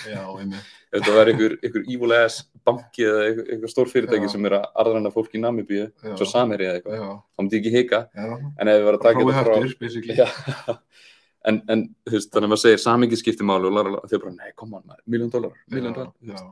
[0.07, 0.23] já,
[0.95, 4.33] ef það væri einhver, einhver evil ass banki eða einhver, einhver stór fyrirtæki Já.
[4.35, 7.77] sem er að arðræna fólk í Namibíu svo samherji eða eitthvað, þá myndi ég ekki
[7.77, 8.01] hika.
[8.15, 10.19] En ef við varum að taka þetta frá.
[10.21, 10.75] Já.
[11.49, 14.33] en, en þú veist, þannig að maður segir samingi skipti máli og lara, þau bara,
[14.35, 16.51] nei, koma hann, miljón dólar miljón dólar.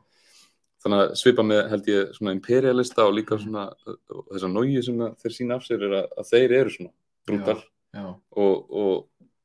[0.80, 5.02] Þannig að svipa með held ég svona imperialista og líka svona og þessa nógi sem
[5.20, 6.94] þeir sína af sér er að, að þeir eru svona
[7.28, 8.94] brutal já, og, og,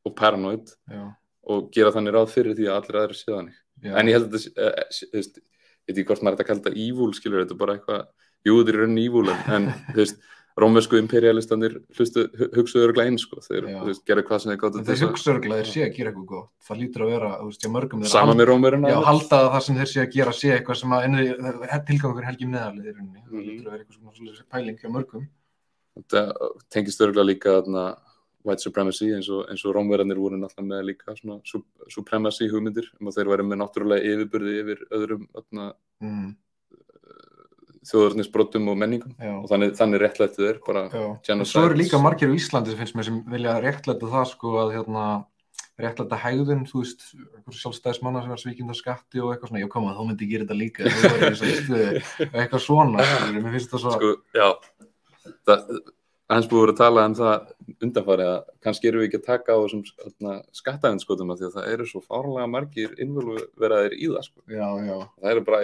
[0.04, 1.02] og paranoid já,
[1.48, 3.96] og gera þannig ráð fyrir því að allir aðrir séu þannig já.
[4.00, 6.44] en ég held að þetta eh, eh, þú veist, ég veit ekki hvort maður þetta
[6.44, 8.06] að kalla þetta evil skilur, þetta er bara eitthvað,
[8.48, 13.10] jú þetta er raunin evil en, en þú veist, rómversku imperialistanir hlustu, hu- hugsuðu örglega
[13.10, 13.78] einn sko, þeir Já.
[13.88, 15.96] veist, gerðu hvað sem þeir til þeir þess að hugsa örgulega að þeir sé að
[15.96, 16.50] gera eitthvað gott.
[16.68, 19.40] Það lítur að vera, þú veist, hjá mörgum þeirra sama halda- með rómveruna Já, halda
[19.40, 21.06] að það sem þeir sé að gera sé eitthvað sem að
[21.90, 23.24] tilgangur meðalið í rauninni.
[23.24, 23.48] Það Mhm.
[23.50, 25.26] lítur að vera eitthvað svona pæling hjá mörgum.
[25.98, 26.22] þetta
[26.70, 27.84] tengist örgulega líka þarna,
[28.44, 33.08] white supremacy eins og, og rómverðarnir voru náttúrulega með líka svona su- supremacy hugmyndir um
[33.08, 35.28] að þeir væri með náttúrulega yfirburði yfir öðrum
[36.04, 36.32] Mm,
[37.84, 39.12] þjóðarnisbrotum og menningum.
[39.20, 40.82] Já, og þannig, þannig réttlættu þeir bara
[41.26, 41.52] genocides.
[41.52, 45.04] svo eru líka margir á Íslandi finnst mér sem vilja réttlæta það sko að hérna
[45.80, 47.04] réttlæta hegðun, þú veist,
[47.50, 50.46] sjálfstæðismanna sem er svíkind á skatti og eitthvað svona, já koma, þá myndi ég gera
[50.46, 50.92] þetta líka, í
[51.24, 54.48] þessari stöðu, eitthvað svona, mér finnst það svo, sko, já.
[55.48, 55.66] Það,
[56.30, 57.52] hans búið að tala um það
[57.84, 59.82] undanfari að kannski eru við ekki að taka á þessum
[60.56, 64.40] skattaðinskotum að því að það eru svo fárlega margir innvöluverðaðir í það sko.
[64.48, 64.96] Já, já.
[65.20, 65.60] Það eru bara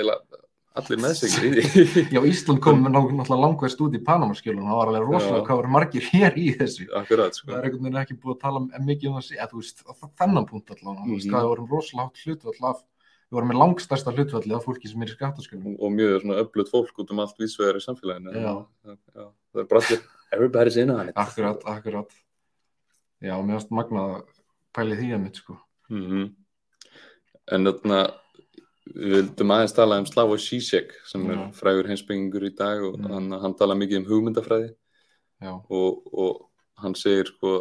[0.80, 2.02] allir meðsegir í því.
[2.14, 6.06] Já, Ísland kom náttúrulega langveist út í Panamaskjölun, það var alveg rosalega hvað voru margir
[6.12, 6.86] hér í þessu.
[7.00, 7.50] Akkurat, Það sko.
[7.56, 9.82] er einhvern veginn ekki búið að tala mikið um það, eða þú veist,
[10.20, 11.26] þennan punkt allavega, Mhm.
[11.26, 12.84] hvað við vorum rosalega hlutvall af,
[13.30, 15.76] við vorum með langstærsta hlutvalli af fólki sem er í skattaskjölun.
[15.82, 18.30] Og mjög öflut fólk út um allt vísvegar í samfélaginu.
[18.38, 18.54] Já.
[18.86, 19.26] Já, já.
[19.50, 20.00] Það er bara allir,
[20.32, 21.16] everybody's in on it.
[21.16, 22.10] Akkurat, akkurat.
[23.22, 24.28] Já, mér finnst magnað að
[24.76, 25.58] pæli því að mitt, sko.
[25.90, 26.28] Mm
[27.50, 27.96] En þarna,
[28.94, 31.40] við vildum aðeins tala um Slavoj Žižek sem er Já.
[31.58, 33.08] frægur heimsbyggingur í dag og Mm.
[33.10, 34.68] hann, hann tala mikið um hugmyndafræði
[35.42, 37.56] Já, og, og hann segir sko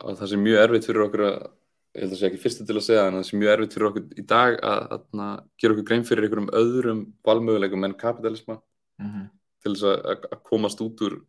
[0.00, 1.36] að það sé mjög erfitt fyrir okkur að
[1.96, 3.88] ég held að sé ekki fyrstu til að segja en það sé mjög erfitt fyrir
[3.90, 8.58] okkur í dag að, að, að gera okkur grein fyrir einhverjum öðrum valmöguleikum en kapitalisma
[9.02, 9.26] mm
[9.66, 11.20] til þess að, komast út úr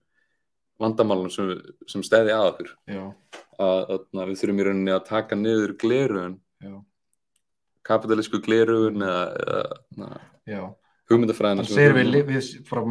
[0.81, 1.53] vandamálunum sem,
[1.89, 2.73] sem stæði að okkur.
[2.87, 6.75] Að, að, við þurfum í rauninni að taka niður glerugun já,
[7.87, 10.11] kapitalísku glerugun eða,
[10.45, 10.67] eða
[11.07, 12.81] hugmyndafræðina við, við, frá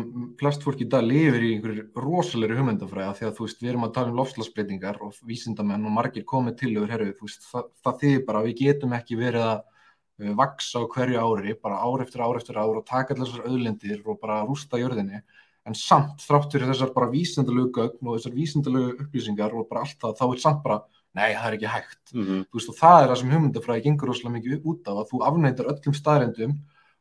[0.41, 3.87] flest fólk í dag lifir í einhverju rosalegri hugmyndafræða því að þú veist, við erum
[3.87, 7.69] að tala um lofslagsbreytingar og vísindamenn og margir komið til yfir herru, þú veist, það,
[7.85, 9.61] það þýðir bara að við getum ekki verið að
[10.17, 14.01] vaksa á hverju ári, bara ár eftir ár eftir ár og taka allar þessar auðlindir
[14.07, 15.21] og bara rústa jörðinni,
[15.67, 19.99] en samt þrátt fyrir þessar bara vísindalegu gögn og þessar vísindalegu upplýsingar og bara allt
[20.01, 20.79] það, þá er samt bara,
[21.17, 22.03] nei, það er ekki hægt.
[22.15, 25.11] Mhm, þú veist, og það er það sem hugmyndafræði gengur rosalega mikið út af að
[25.11, 26.57] þú afnættar öllum staðrendum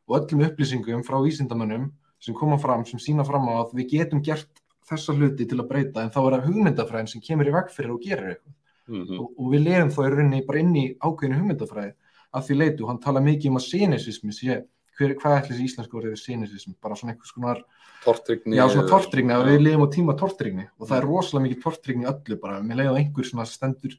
[0.06, 4.22] og öllum upplýsingum frá vísindamönnum sem koma fram, sem sína fram á að við getum
[4.22, 7.70] gert þessa hluti til að breyta en þá er það hugmyndafræðin sem kemur í veg
[7.74, 8.54] fyrir og gerir eitthvað.
[8.86, 11.94] Mhm, og, og við lefum þá í rauninni bara inn í ákveðinu hugmyndafræði
[12.36, 14.58] að því leitu, hann tala mikið um að sinisismi sé,
[14.96, 17.62] hver, hvað ætli þessi íslensku orðið við sinisismi, bara svona einhvers konar
[18.04, 21.62] tortryggni já, svona tortrygni, að við lifum á tíma tortrygni og það er rosalega mikið
[21.64, 23.96] tortrygni í öllu bara, mér leiði á einhver svona stendur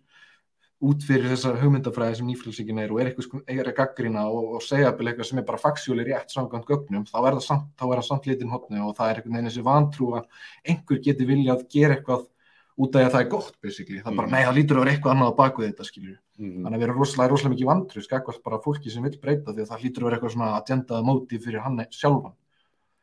[0.87, 4.61] út fyrir þessa hugmyndafræði sem nýfljóðsíkin er og er eitthvað er að gaggrina og, og
[4.65, 8.03] segja að eitthvað sem er bara faksjóli rétt samkvæmt gögnum, þá er það samt, er
[8.05, 10.27] samt litin hotni og það er einhvern veginn þessi vantrú að
[10.69, 12.27] einhver geti viljað gera eitthvað
[12.77, 14.31] út af því að það er gott basically, það er bara, Mhm.
[14.31, 16.97] nei, það lítur að vera eitthvað annað á baku þetta, skilju, Mhm, þannig að erum
[17.01, 20.03] rosalega, rosalega mikið vantrú, skakvast bara fólki sem vil breyta því að það lítur að
[20.05, 22.33] vera eitthvað svona agendaða móti fyrir hann sjálfan.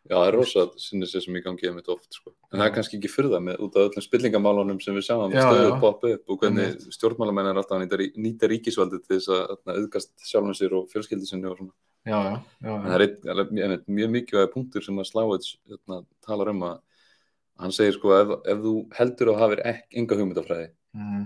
[0.05, 2.31] Já, það er rosa sinni sér sem í gangi einmitt oft sko.
[2.53, 5.41] en það er kannski ekki fyrða með út af öllum spillingamálunum sem við sjáum Já,
[5.49, 5.81] stöðu já.
[5.81, 6.93] poppa upp og hvernig Einmitt.
[6.93, 10.73] stjórnmálamenn er alltaf að nýta, rí- nýta ríkisvaldi til þess að að auðgast sjálfum sér
[10.77, 11.73] og fjölskyldi sinni og svona
[12.07, 16.05] Já, já, já, en það er mjög- einmitt, mjög mikilvæg punktur sem að Slávits hérna,
[16.21, 16.79] talar um að
[17.61, 21.25] hann segir sko ef, ef þú heldur að ek, enga hugmyndafræði Mm.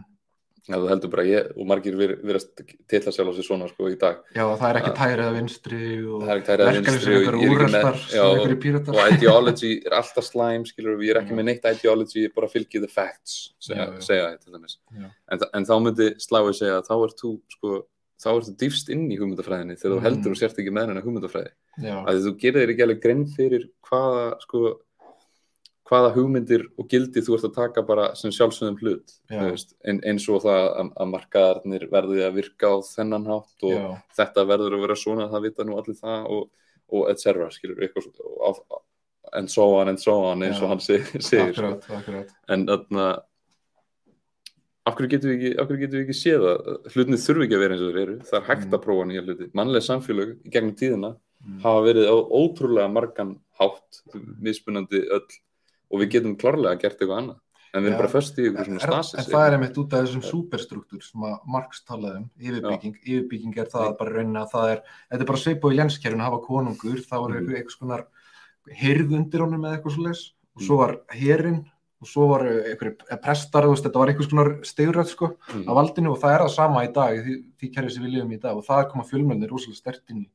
[0.69, 3.97] ef þú heldur bara ég og margir virðast titla sjálf á sig svona sko í
[4.01, 7.15] dag Já, það er ekki tæri eða vinstri og Það er ekki tæri eða vinstri
[7.17, 8.95] og er píratar.
[8.97, 11.39] og ideology er alltaf slæm skilur við, ég er ekki Já.
[11.41, 14.01] með neitt ideology ég bara fylgi the facts segja, Já, já.
[14.01, 14.73] segja þetta
[15.33, 17.73] en, en þá myndi Slávið segja að þá ert þú sko,
[18.19, 20.07] þá ert þú dýfst inn í hugmyndafræðinni þegar þú Mm.
[20.09, 21.53] heldur og sért ekki með hennar hugmyndafræði
[22.09, 24.81] að þú gerir þér ekki alveg grein fyrir hvaða sko
[25.89, 29.15] hvaða hugmyndir og gildi þú ert að taka bara sem sjálfsögðum hlut
[29.89, 33.87] ein, eins og það að, að markaðarnir verði að virka á þennan hátt og já,
[34.19, 36.51] þetta verður að vera svona, það vita nú allir það og,
[36.93, 38.83] og et cetera, skilur eitthvað svo- og, og,
[39.33, 41.73] and so on and so on eins og hann seg- segir sko.
[41.79, 42.37] akkurat, akkurat.
[42.49, 43.09] en þarna
[44.89, 47.75] af hverju getum við ekki, getum við ekki séð að hlutinni þurfi ekki að vera
[47.77, 48.77] eins og þeir eru það er hægt Mm.
[48.79, 51.61] að prófa nýja hluti mannlega samfélög í gegnum tíðina Mm.
[51.63, 53.29] hafa verið á ótrúlega margan
[53.61, 54.01] hátt
[54.43, 55.29] mismunandi öll
[55.91, 58.01] og við getum klárlega gert eitthvað annað en við erum Já.
[58.01, 61.25] bara föst í ykkur svona stasis en það er einmitt út af þessum superstruktúr sem
[61.29, 64.79] að Marx talaði um, yfirbygging, yfirbygging er það bara raunin að það er,
[65.11, 67.43] þetta er bara svipað í lenskerfinu að hafa konungur, þá er Mhm.
[67.45, 67.57] mm.
[67.59, 67.99] eitthvað svona
[68.83, 70.23] hirð undir honum eða eitthvað svo leis
[70.57, 70.67] og Mhm.
[70.67, 71.61] svo var herin
[72.01, 75.69] og svo var eitthvað prestar, veist, þetta var eitthvað svona steguröð sko mm.
[75.69, 78.33] af valdinu og það er það sama í dag, því, því kerfi sem við lifum
[78.33, 80.29] í dag og það er koma fjölmjölnir rosalega stert inn í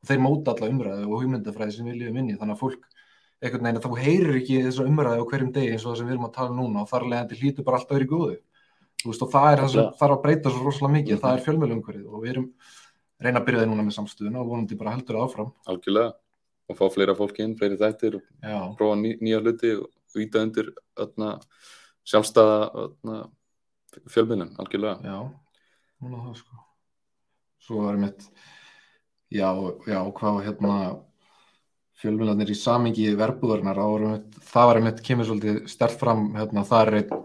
[0.00, 2.84] og þeir móta alla umræðu og hugmyndafræði sem við lifum inn í, þannig að fólk
[3.40, 6.06] einhvern veginn að þú heyrir ekki þessa umræðu á hverjum degi eins og það sem
[6.10, 8.36] við erum að tala um núna og þar leðandi hlýtur bara alltaf verið góðu.
[9.00, 11.22] Þú veist og það er það sem þarf að breyta svo rosalega mikið, Mhm.
[11.24, 12.48] það er fjölmjölumhverfið og við erum
[13.20, 15.52] reyna að byrja það núna með samstöðuna og vonandi bara heldur það áfram.
[15.66, 16.12] Algjörlega.
[16.70, 20.42] Og fá fleira fólk inn, fleiri þættir og Já, prófa ný, nýja hluti og íta
[20.44, 21.40] undir öðna,
[22.06, 23.30] sjálfstæða öðna,
[24.06, 25.02] fjölmiðlun, algjörlega.
[25.02, 25.32] Já,
[26.02, 26.56] núna það sko.
[27.60, 28.28] Svo er mitt
[29.32, 29.50] já,
[29.86, 31.00] já, hvað var hérna
[32.00, 36.64] fjölmjölarnir í samingi verbúðarnar, það var einmitt- það var einmitt kemur svolítið stert fram hérna,
[36.66, 37.24] það er einn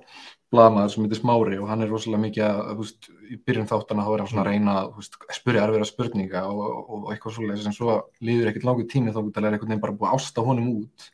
[0.54, 4.12] blaðmaður sem heitir Smári og hann er rosalega mikið að, veist, í byrjun þáttana þá
[4.12, 7.64] hann svona að reyna að, þú veist, spyrja erfiðra spurninga og, og, og eitthvað svolítið
[7.66, 10.70] sem svo líður ekkert langur tími þá er einhvern veginn bara búið að ásta honum
[10.76, 11.08] út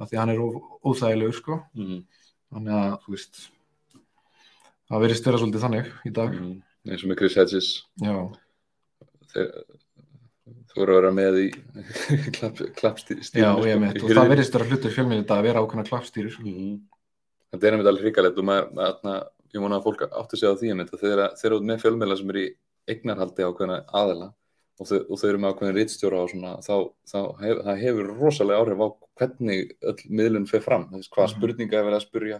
[0.00, 0.42] af því að hann er
[0.90, 1.58] óþægilegur, sko.
[1.76, 2.04] Mm.
[2.50, 3.40] þannig að, þú veist
[4.90, 6.36] það verðist vera svolítið þannig í dag.
[6.36, 6.54] Mm,
[6.90, 7.68] eins og með Chris Hedges.
[9.30, 9.50] Þeir,
[10.70, 11.48] þú voru að vera með í
[12.36, 15.86] klapp, klappstíl já, ég mitt og það verðist vera hlutur fjölmiðl þetta að vera ákveðna
[15.90, 16.36] klappstýrur.
[16.44, 16.74] Mm.
[17.50, 18.38] þetta er einmitt alveg hrikalegt.
[18.38, 21.62] Og maður, maður, ég vona að fólk átti sig á því einmitt, að þeir eru
[21.66, 22.50] með fjölmiðla sem eru í
[22.90, 24.30] eignarhaldi ákveðna aðela
[24.80, 26.76] og þau, og þau eru með ákveðin rítstjóra og svona, þá,
[27.10, 28.88] þá hef, hefur rosalega áhrif á
[29.20, 31.34] hvernig öll miðlun fer fram, hvað Mhm.
[31.34, 32.38] spurninga er verið að spurja,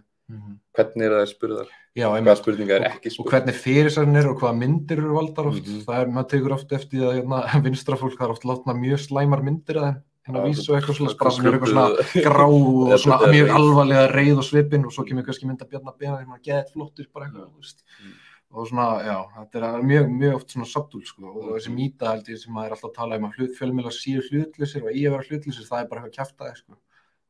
[0.76, 1.70] hvernig er það að spurðar?
[1.98, 3.30] Já, hvaða spurninga er ekki og spurð?
[3.34, 5.66] hvernig fyrirsarnir og hvaða myndir eru valdar oft.
[5.66, 5.80] Mhm.
[5.86, 9.02] það er, maður tekur oft eftir að hérna, vinstra fólk það er oft látna mjög
[9.08, 9.90] slæmar myndir að
[10.28, 14.36] hérna vísu og eitthvað svona eru eitthvað svona grá og svona er mjög alvarlega reið
[14.38, 17.26] og svipin og svo kemur kannski mynd að bjarna bena þegar maður geðið flottur bara
[17.26, 17.84] eitthvað þú veist.
[18.04, 18.18] Mm.
[18.50, 21.22] og svona, já, þetta er mjög, mjög oft svona subtúl sko.
[21.30, 21.52] Og Mhm.
[21.54, 24.22] þessi mýta held ég sem maður er alltaf að tala um að hlut, fjölmjöla síu
[24.26, 26.74] hlutlisir og að vera hlutlisir, það er bara eitthvað kjaftaði sko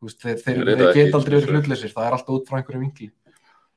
[0.07, 1.57] veist, þeir, þeir, þeir geta ekki, aldrei verið þessu.
[1.57, 3.11] hlutlisir, það er alltaf út frá einhverju vinkli.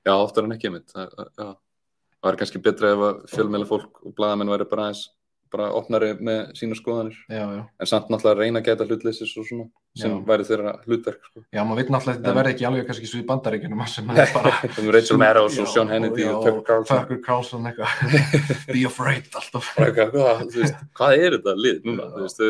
[0.04, 4.16] Já, oftar en ekki einmitt það, það er kannski betra ef að fjölmeila fólk og
[4.18, 5.06] blaðamenn væri bara aðeins
[5.54, 7.16] bara opnari með sína skoðanir.
[7.30, 10.16] Já, já, en samt náttúrulega reyna að geta hlutleysis og svona sem Já.
[10.26, 11.44] væri þeirra hlutverk sko.
[11.54, 14.32] já, maður veit náttúrulega að þetta verði ekki alveg kannski svo í bandaríkjunum sem er
[14.34, 14.54] bara
[14.96, 17.70] Rachel Maddows og Sean Hannity og Tucker Carlson.
[18.74, 19.70] Be afraid alltaf.
[19.78, 22.10] Hvað, er þetta lið núna?
[22.34, 22.50] Þau,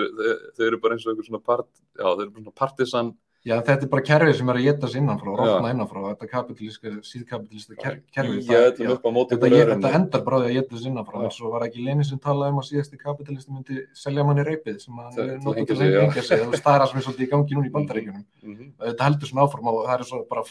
[0.70, 1.68] eru bara eins og einhver svona part,
[2.00, 3.12] já, þau eru bara svona partisan
[3.44, 5.40] Já, þetta er bara kerfið sem er að geta sig innanfrá, Já.
[5.44, 10.92] rotna innanfrá, þetta kapitalíska, síðkapitalíska ker, kerfið, á þetta, endar bara á að geta sig
[10.94, 14.46] innanfrá, en svo var ekki Lenin sem talaði um að síðasti kapitalisti myndi selja manni
[14.48, 17.32] reypið sem hann er til að hengja sig, það er það sem er svolítið í
[17.34, 18.72] gangi núna í bandaríkjunum, Mhm.
[18.80, 20.44] þetta heldur svona áfram og það er svo bara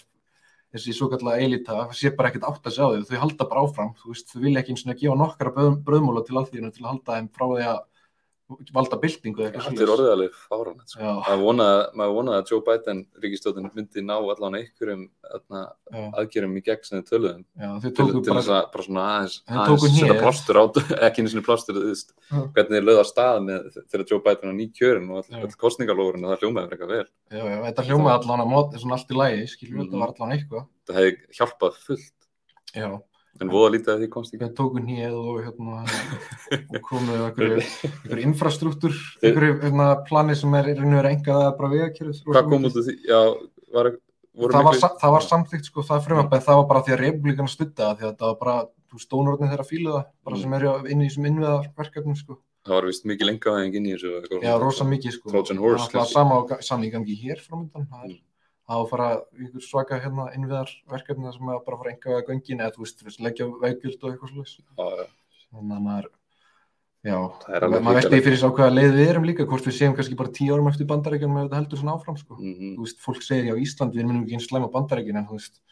[0.73, 3.95] þessi svo kallega eilita, sé bara ekkert átt að sjá þau, þau halda bara áfram,
[4.05, 6.93] þú veist, þau vilja ekki eins og gefa nokkara bröð- brauðmúla til alþýðinu til að
[6.93, 7.81] halda þeim frá því að
[8.75, 11.01] valda byltingu eða eitthvað Þetta er orðið alveg fáranett sko.
[11.01, 16.63] Já, maður vonaði, vonaði að Joe Biden ríkistöðin myndi ná allan einhverjum já, aðgerum í
[16.67, 20.01] gegn sem þau töluðum já, þau til, tóku til bara, að bara svona aðeins, aðeins
[20.03, 20.21] hnéð.
[20.21, 20.65] plástur á
[21.09, 22.37] ekki einu sinni plástur þú veist, Já.
[22.57, 25.39] hvernig þeir lögða stað með þegar Joe Biden var nýkjörin og Já.
[25.39, 28.77] all, all kostningalóðurinn og það hljómaði eitthvað vel já, já, þetta hljómaði allan að mót,
[28.83, 29.89] svona allt í lægi, skiljum, Mhm.
[29.89, 32.29] þetta var allan eitthvað, það hefði hjálpað fullt
[32.77, 32.91] já,
[33.41, 35.81] en voða lítið að því komst ekki við tóku nýið og hérna,
[36.77, 41.73] og komuðu einhverju, einhverju infrastruktúr, einhverju hérna, plani sem er og verið engað að bara
[41.75, 42.23] vegakerfið.
[42.29, 43.21] hvað kom út úr því, já,
[43.73, 43.93] var,
[44.33, 47.01] Það var, miklu- sa- það var samþykkt sko, það frumabæð, það var bara því að
[47.03, 48.55] republikana stutta það, því að það var bara,
[48.93, 50.43] þú stónurinn þeirra fílu það, bara Mm.
[50.43, 52.39] sem eru inn í þessum innviðarverkefnum sko.
[52.65, 55.31] það var vist mikið lenga aðeins inn í þessu og eitthvað Já, rosa mikið sko.
[55.35, 58.17] Trojan horse, Það var sama, sama í gangi hér framöndan, það er
[58.73, 58.81] Mm.
[58.81, 59.09] að fara
[59.47, 63.49] ykkur svaka hérna innviðarverkefni sem að bara fara enga að göngin eða þú veist, leggja
[63.63, 64.55] veggjöld og eitthvað slúðis.
[65.53, 66.09] Þannig að maður,
[67.05, 67.19] já,
[67.53, 70.33] er maður veldi fyrir sá hvaða leið við erum líka, hvort við séum kannski bara
[70.33, 72.39] tíu árum eftir bandarækjum ef þetta heldur svona áfram, sko.
[72.41, 72.75] Mhm.
[72.79, 75.63] Þú veist, fólk segir já, Ísland, við erum ekki eins slæma bandarækjum, en þú veist,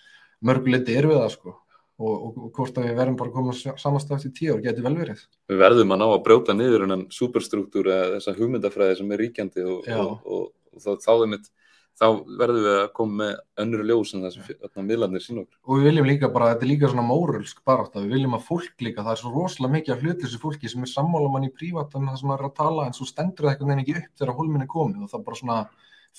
[0.44, 1.56] mörguleiti erum við það, sko.
[2.00, 4.94] Og, og, og hvort að við verðum bara komin samanstað eftir tíu ár, getur vel
[4.96, 5.18] verið.
[5.52, 9.64] við verðum að ná að brjóta niður hennan superstruktúr eða þessa hugmyndafræði sem er ríkjandi
[9.68, 9.90] og,
[10.24, 10.46] og,
[10.80, 11.50] þá, þá, einmitt,
[11.98, 12.06] þá
[12.40, 13.32] verðum við að koma með
[13.64, 15.58] önnur ljós en það sem miðlarnir sín okkur.
[15.66, 18.86] Og við viljum líka bara, þetta er líka svona mórulsk barátta, við viljum að fólk
[18.86, 21.96] líka, það er svo rosalega mikið af hlutleysi fólki sem er sammála mann í prívat
[21.98, 24.22] um það sem maður er að tala, en svo stendur það einhvern veginn ekki upp
[24.22, 25.58] þegar hólminn er komið og það bara svona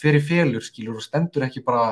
[0.02, 1.88] fyrir félur skilur og stendur ekki bara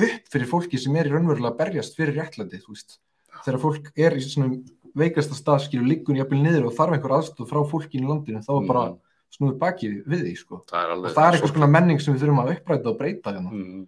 [0.00, 2.98] upp fyrir fólki sem er í raunverulega að berjast fyrir réttlæti, þú veist.
[3.44, 4.58] Þegar fólk er í svona
[4.98, 8.52] veikasta stað skilur liggun jafnvel niður og þarf einhver aðstoð frá fólkinu í landinu, þá
[8.56, 8.84] er bara
[9.30, 10.62] Snúið bakið við því, sko.
[10.66, 13.50] það Og það er einhvers konar menning sem við þurfum að uppræta og breyta hérna.
[13.52, 13.84] mm,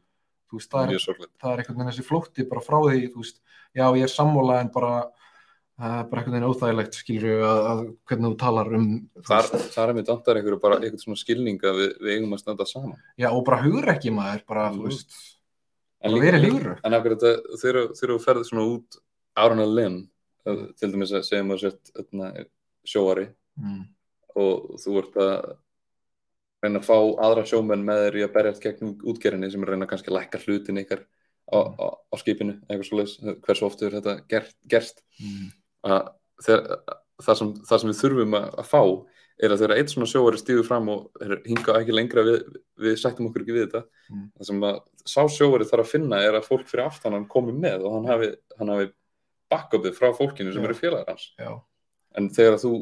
[0.52, 0.98] Þú veist, það er
[1.40, 3.38] það er einhvern veginn þessi flótti bara frá því, þú veist,
[3.74, 4.90] já ég er sammála en bara,
[5.80, 9.88] uh, bara veginn óþægilegt skilur að, að hvernig þú talar um, þú þar, veist, þar
[9.88, 12.98] er mér dantar einhverju bara einhvern svona skilning að við, við eigum að standa saman
[13.18, 14.76] já og bara hugur ekki maður, bara, Mm.
[14.78, 15.16] þú veist,
[16.04, 16.80] bara verið hugurök.
[16.84, 19.00] en akkur þetta þegar þú ferð svona út
[19.40, 19.96] árun að lim
[20.76, 22.30] til dæmis að segjum að sért öðna,
[22.86, 23.28] sjóari
[23.58, 23.86] Mm.
[24.38, 25.52] Og þú ert að
[26.62, 29.88] reyna að fá aðra sjómenn með þér í að berjast gegn útgerinni sem er reyna
[29.90, 31.00] kannski að lækka hlutin ykkar
[31.52, 35.50] á, á, á skipinu, eitthvað svo hversu oft er þetta gert, gerst Mm.
[35.84, 36.12] að
[36.46, 36.78] þegar,
[37.22, 38.82] það, sem, það sem við þurfum að, að fá
[39.42, 42.42] er að þegar eitt svona sjóari stíður fram og hinga ekki lengra við,
[42.78, 44.24] við sættum okkur ekki við þetta Mm.
[44.38, 47.52] það sem að sá sjóari þarf að finna er að fólk fyrir aftan hann komi
[47.58, 48.88] með og hann hafi, hafi
[49.50, 50.68] backupið frá fólkinu sem Já.
[50.70, 51.50] eru félagar hans Já,
[52.16, 52.72] en þegar þú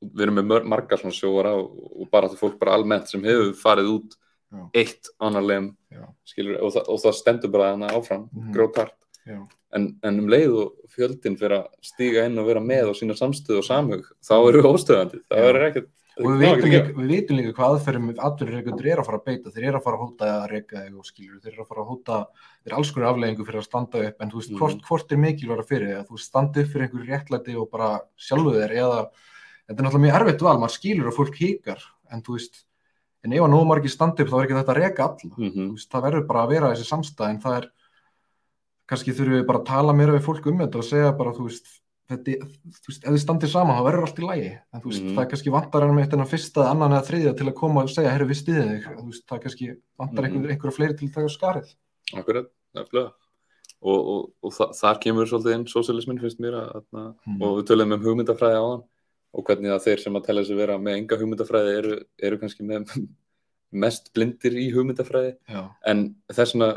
[0.00, 3.52] við erum með margar svona sjóara og, og bara þetta fólk bara almennt sem hefur
[3.60, 4.16] farið út
[4.50, 4.64] Já.
[4.74, 6.06] eitt annar lem Já.
[6.26, 8.52] skilur, og, það, og það stendur bara hana áfram Mhm.
[8.56, 12.88] grótart já, en, en um leið og fjöldin fyrir að stíga inn og vera með
[12.90, 15.88] og sína samstöð og samhug þá eru við óstöðandi, verður ekkert
[16.20, 19.52] og við vitum, líka, við vitum líka hvað aðferðum atvinnureikundur er að fara að beita
[19.54, 21.80] þeir eru að fara að hóta að reyka þig og skilur þeir eru að fara
[21.84, 22.18] að hóta,
[22.64, 24.58] þeir eru alls konar afleggingu fyrir að standa upp en þú veist, Mhm.
[24.58, 25.18] hvort, hvort er
[25.70, 29.00] fyrir þig, að þú standi upp fyrir einhverju réttlæti og bara sjálfu þér eða,
[29.70, 32.64] þetta er náttúrulega mjög erfitt val, maður skilur að fólk híkar en þú veist,
[33.24, 35.68] en ef að nóg margir standi upp þá er ekki þetta að reyka alla Mhm.
[35.70, 37.70] þú veist, það verður bara að vera þessi samstæð en það er
[38.90, 41.44] kannski þurfum við bara að tala meira við fólk um þetta og segja bara þú
[41.46, 41.68] veist,
[42.10, 42.32] þetta,
[42.74, 45.14] þú veist ef þið standið saman þá verður allt í lægi en þú veist, Mhm.
[45.14, 47.82] það er kannski vantar ennum eitt en að fyrsta, annan eða þriðja til að koma
[47.82, 50.32] og segja herru við stiðið þig, þú veist, það er kannski vantar Mhm.
[50.34, 51.74] einhver, einhverja fleiri til að taka skarið
[52.12, 53.12] Akkurat, nefnilega.
[53.82, 57.42] Og, og, og þa þar kemur svolítið inn sósialismin finnst mér að, að Mhm.
[57.42, 58.82] og við tölum um hugmyndafræði á hann
[59.30, 62.66] og hvernig að þeir sem að telja sig vera með enga hugmyndafræði eru, eru kannski
[62.66, 62.94] með
[63.84, 65.36] mest blindir í hugmyndafræði.
[65.50, 66.72] Já, en þess vegna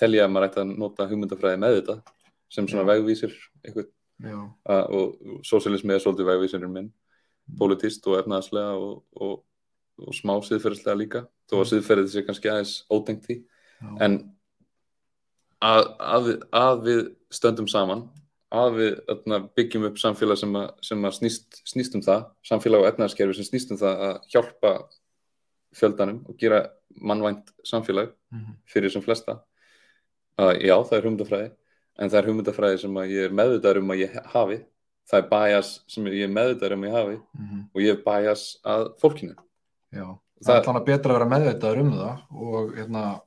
[0.00, 1.98] tel ég að maður ætti að nota hugmyndafræði með þetta
[2.52, 2.90] sem svona Já.
[2.96, 3.36] vegvísir
[4.22, 6.90] og sósialismi er svolítið vegvísirinn minn
[7.58, 9.40] politist og efnaðslega og, og,
[10.02, 13.40] og smá siðferðislega líka þó að siðferðið sé kannski aðeins ótengt já,
[14.04, 14.18] en
[15.62, 17.02] að, að, að við
[17.34, 18.06] stöndum saman
[18.52, 22.82] að við öðna, byggjum upp samfélag sem að, sem að snýst, snýst um það samfélag
[22.84, 24.72] og efnaðskerfi sem snýst um það að hjálpa
[25.78, 26.58] fjöldanum og gera
[27.00, 28.56] mannvænt samfélag Mhm.
[28.68, 29.38] fyrir sem flesta.
[30.38, 31.50] Að já, það er hugmyndafræði
[31.98, 34.58] en það er hugmyndafræði sem að ég er meðvitaður um að ég hafi.
[35.10, 38.02] Það er bias sem ég er meðvitaður um að ég hafi mhm, og ég er
[38.04, 39.34] bias að fólkinu.
[39.92, 40.04] Já
[40.42, 43.20] það Það- er þannig betra að vera meðveitaður um það og hérna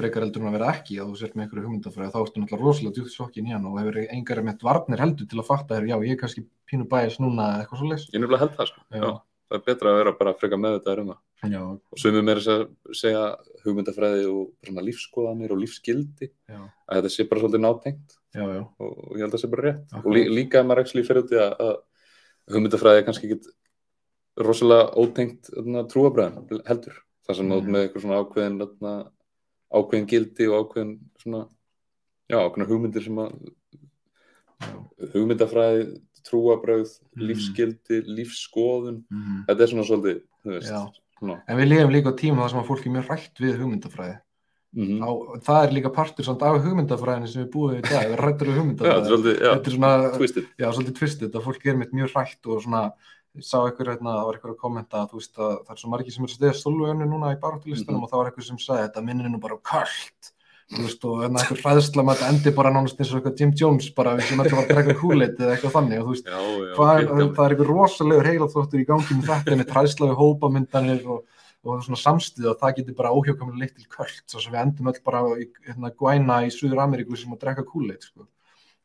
[0.00, 2.66] frekar heldur en að vera ekki að þú sért með einhverju hugmyndafræði þá ertu náttúrulega
[2.66, 5.90] rosalega djúpt sokkin í hann og hefur engar með varnir heldur til að fatta þér,
[5.90, 8.70] já ég er kannski pínu bæis núna eða eitthvað svo leys ég nefnilega held það
[8.70, 8.84] sko.
[8.90, 9.04] Já.
[9.04, 9.10] Já,
[9.50, 11.20] það er betra að vera bara frekar meðvitaður um það.
[11.90, 12.64] Og sumum er að
[13.00, 13.22] segja
[13.64, 18.18] hugmyndafræði og lífskoðanir og lífsgildi já, að þetta sé bara svolítið nátengt.
[18.40, 19.86] Og, og ég held að það sé bara rétt.
[19.90, 20.04] Akkurat.
[20.04, 23.54] og lí, líka að maður ekki fyrir út í að, að hugmyndafræði kannski ekki
[24.40, 25.50] rosalega ótengt
[25.90, 27.00] trúabræðin heldur.
[27.26, 27.72] Þar sem mm.
[27.72, 28.60] Með eitthvað svona ákveðin
[29.72, 31.44] ákveðin gildi og ákveðin svona
[32.30, 33.34] já, ákveðin hugmyndir sem að
[34.60, 34.76] já.
[35.14, 35.84] hugmyndafræði,
[36.26, 37.26] trúabröð Mhm.
[37.28, 39.44] lífsgildi, lífsskoðun Mhm.
[39.48, 40.92] þetta er svona svolítið, þú veist Já.
[41.18, 44.18] svona, En við lifum líka tíma þar sem að fólk er mjög rætt við hugmyndafræði.
[44.72, 45.08] mm Á,
[45.42, 48.46] það er líka partur samt af hugmyndafræðinu sem við búum við í dag, við rættur
[48.46, 49.08] við já, hugmyndafræði.
[49.10, 52.62] svolítið, já, Þetta er svona, twisted já, svolítið tvistið, að fólk er mjög rætt og
[52.62, 52.92] svona,
[53.38, 55.80] ég sá eitthvað, hérna, það var eitthvað að kommenta að þú veist að það er
[55.84, 58.04] svo margir sem er stiða stólvögunni núna í baráttulistanum Mhm.
[58.04, 60.32] og það var eitthvað sem sagði þetta minnir nú bara kallt.
[60.70, 63.52] Þú veist, og hérna eitthvað hræðsla með þetta endi bara nánast eins og eitthvað Jim
[63.58, 66.38] Jones bara við sem ætlum að drekka kúleit eða eitthvað þannig og þú veist, já,
[66.38, 70.20] já, hvað ok, það er eitthvað rosalegur heilaþóttur í gangi með þetta með træðsla við
[70.22, 71.24] hópamyndanir og,
[71.66, 74.86] og svona samstíð og það getur bara óhjókamlega leitt til kvöld svo sem við endum
[74.94, 75.24] öll bara
[75.66, 78.26] hérna, Guæna í Suður Ameríku sem að drekka kúleit sko.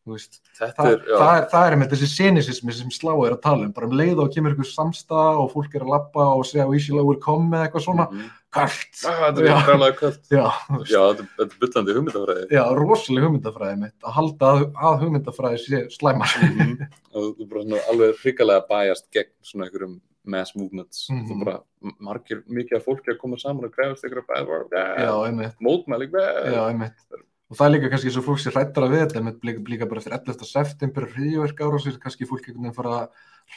[0.06, 3.66] Veist, það, er, það, er, það er með þessi senisismi sem slá er að tala
[3.66, 6.68] um, bara um leið og kemur eitthvað samstað og fólk er að labba og segja
[6.70, 8.28] we shall overcome eða eitthvað svona, Mhm.
[8.54, 12.46] kallt Ah, þetta er er- er byllandi hugmyndafræði.
[12.54, 13.98] Já, rosaleg hugmyndafræði mitt.
[14.06, 16.38] Að halda að, að hugmyndafræði sé slæmar.
[16.54, 16.88] Mhm.
[17.16, 21.08] og þú er bara alveg hrikalega bæjast gegn svona einhverjum mass movements.
[21.10, 21.26] Mhm.
[21.34, 21.60] þú bara
[22.00, 25.58] margir mikið af fólki að koma saman og græfast einhverja bæðvar já, einmitt.
[25.62, 26.08] Mótmæli
[26.54, 26.94] Já, einmitt.
[27.46, 30.02] Og það er líka kannski svo fólk sér hrættara við þetta, einmitt líka, líka bara
[30.02, 30.46] eftir 11.
[30.50, 33.10] september og sér kannski fólk einhvern veginn fara að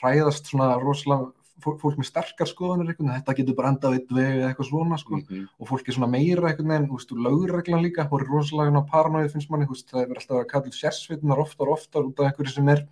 [0.03, 1.31] hræðast svona rosalega,
[1.64, 4.98] fólk, með sterkar skoðanir einhvern veginn, þetta getur bara endað við veg eða eitthvað svona
[5.01, 5.46] sko, Mhm.
[5.59, 8.90] og fólk er svona meira einhvern veginn, þú veist, og lögreglan líka, voru rosalega svona
[8.92, 12.20] paranoið finnst manni, þú veist, það er alltaf að kalla sérsveitunar oftar og oftar út
[12.20, 12.87] af einhverju sem er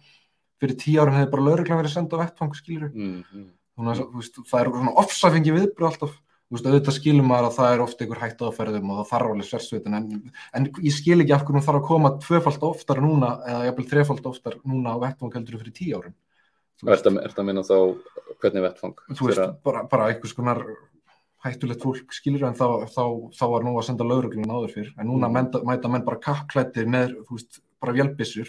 [0.59, 3.51] fyrir tíu árum hefði bara lögreglan verið senda á vettfang, skilur Mhm.
[3.77, 6.21] Þannig að þú veist, það er svona ofsafengi viðbröð alltaf.
[6.47, 9.47] Veist, auðvitað skilum maður að það er ofta einhver hætt áferðum og það þarf alveg
[9.49, 10.05] sérsveitin en,
[10.55, 13.87] en ég skil ekki af hvernig hún þarf að koma tvöfalt oftar núna eða jafnvel
[13.91, 16.15] þrefalt oftar núna á vettvang heldur fyrir tíu árum.
[16.87, 17.75] Er þetta að minna þá
[18.45, 20.63] hvernig vettfang þú veist, Þegar- bara, bara einhvers konar
[21.47, 23.03] hættulegt fólk skilur en þá, þá,
[23.35, 25.35] þá var nú að senda lauruglun áður fyrr en núna Mhm.
[25.35, 28.47] mænda, mæta menn bara kappklættir með, þú veist, bara vélbissur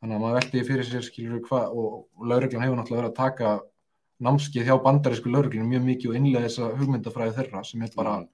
[0.00, 3.60] þannig að maður veldi fyrir sér skilur og, og lauruglan hefur náttúrulega verið að taka
[4.22, 8.28] námskeið hjá bandarísku lauruglunum mjög mikið og innlega þessa hugmyndafræði þeirra sem er bara, Mhm.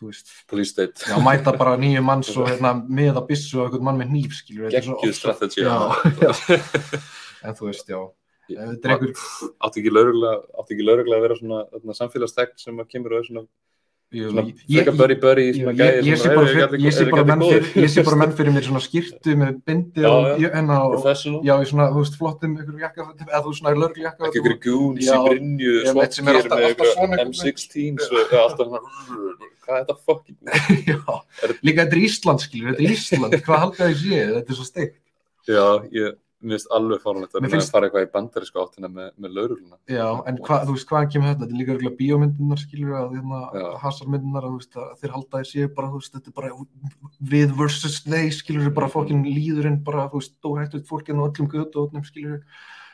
[0.00, 1.04] þú veist police state.
[1.10, 4.32] Já, mæta bara nýju manns og hérna, með að bissu og einhvern mann með nýf
[4.40, 5.62] skilur geggjuð strategy.
[7.44, 8.00] En þú veist, já.
[8.48, 11.58] Átti ekki lögregla að vera svona,
[11.94, 13.42] samfélagsþekk sem að kemur er svona,
[14.08, 14.24] ég,
[16.16, 16.30] sé
[17.10, 20.28] bara menn fyrir, ég sé bara menn fyrir mér svona skýrtu með bindi og,
[21.60, 24.54] í svona, þú veist, flottum ykkur jakka, eða þú svona lörgli jakka ekki ykkur
[25.04, 26.40] Já, í brinju alltaf- með
[26.72, 28.80] ykkur einhvern M16 svo, já, alltaf svona
[29.68, 29.96] hvað er þetta
[30.88, 30.96] já,
[31.60, 33.36] líka þetta er Ísland, skilur, þetta er Ísland.
[33.44, 34.96] Hvað haldið það ég sé, þetta er svo steikt.
[35.48, 39.32] Já, ég, mér finnst alveg fáránlegt að finnst- fara eitthvað í bandarísku áttina með, með
[39.34, 39.76] laurugluna.
[39.90, 41.40] Já, en hva, þú veist, hvaðan kemur þetta?
[41.42, 43.40] Þetta er líka örgulega bíómyndunar, skilur að hérna,
[43.82, 46.50] hasarmyndunar, að að þeir halda þér séu bara, veist, þetta er bara
[47.34, 48.74] við versus they, skilur Mhm.
[48.74, 52.42] bara fokkin líðurinn, bara, þú veist, stórhættuð fólkinn og öllum götu og öllum, skilur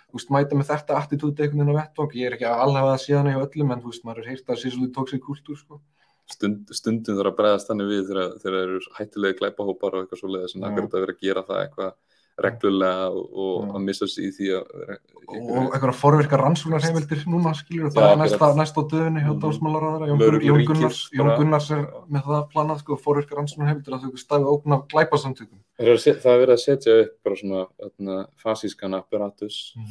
[0.09, 2.95] þú veist, mæta með þetta attitúti einhvern veginn á vettvang, ég er ekki að alhafa
[2.95, 5.21] það síðan hjá öllum, en þú veist, maður er heyrt að það sé svolítið tóksið
[5.21, 5.81] kultúr, sko.
[6.25, 10.55] Stund, stundum þarf að bregðast þannig við þegar, þeir eru hættilegi glæpahópar og eitthvað svoleiðis
[10.57, 10.69] en Já.
[10.71, 11.93] akkurat að vera að gera það eitthvað
[12.39, 14.65] reglulega og, og að missa sig í því að
[15.25, 19.41] og einhverja forvirkar rannsóknarheimildir núna, skilur, það Já, er næsta, næsta á döðinni hjá Mhm.
[19.41, 24.45] dómsmálaráðara, Jón, Gunnars, Jón Gunnars er með það planað, sko, forvirkar rannsóknarheimildir að þau stafi
[24.45, 25.59] ógn af glæpasamtökum.
[25.79, 29.91] Það er, það er verið að setja upp bara svona þarna, fasískan apparatus, Mhm.